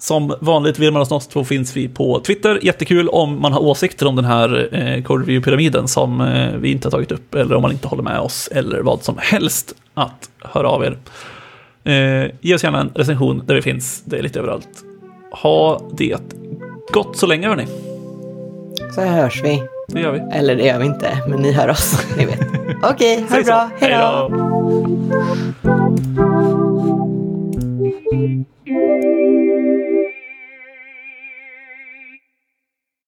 Som 0.00 0.34
vanligt 0.40 0.78
vill 0.78 0.92
man 0.92 1.02
oss 1.02 1.28
två 1.28 1.44
finns 1.44 1.76
vi 1.76 1.88
på 1.88 2.20
Twitter. 2.20 2.58
Jättekul 2.62 3.08
om 3.08 3.40
man 3.40 3.52
har 3.52 3.60
åsikter 3.60 4.06
om 4.06 4.16
den 4.16 4.24
här 4.24 4.68
eh, 4.72 5.02
Code 5.02 5.24
Review-pyramiden 5.24 5.86
som 5.86 6.20
eh, 6.20 6.56
vi 6.56 6.70
inte 6.70 6.86
har 6.86 6.90
tagit 6.90 7.12
upp, 7.12 7.34
eller 7.34 7.54
om 7.54 7.62
man 7.62 7.72
inte 7.72 7.88
håller 7.88 8.02
med 8.02 8.20
oss, 8.20 8.48
eller 8.52 8.80
vad 8.80 9.02
som 9.02 9.14
helst, 9.18 9.74
att 9.94 10.30
höra 10.38 10.68
av 10.68 10.84
er. 10.84 10.98
Eh, 11.84 12.30
ge 12.40 12.54
oss 12.54 12.64
gärna 12.64 12.80
en 12.80 12.90
recension 12.94 13.42
där 13.46 13.54
vi 13.54 13.62
finns, 13.62 14.02
det 14.04 14.18
är 14.18 14.22
lite 14.22 14.38
överallt. 14.38 14.68
Ha 15.32 15.80
det 15.92 16.16
gott 16.92 17.16
så 17.16 17.26
länge 17.26 17.48
hörni. 17.48 17.66
Så 18.94 19.00
hörs 19.00 19.44
vi. 19.44 19.62
Det 19.88 20.00
gör 20.00 20.12
vi. 20.12 20.38
Eller 20.38 20.56
det 20.56 20.66
gör 20.66 20.78
vi 20.78 20.86
inte, 20.86 21.18
men 21.28 21.42
ni 21.42 21.52
hör 21.52 21.68
oss. 21.68 22.06
Ni 22.16 22.24
vet. 22.24 22.40
Okej, 22.82 23.26
ha 23.30 23.36
det 23.36 23.44
så. 23.44 23.50
bra. 23.50 23.70
Hej 23.80 23.90
då. 23.90 24.30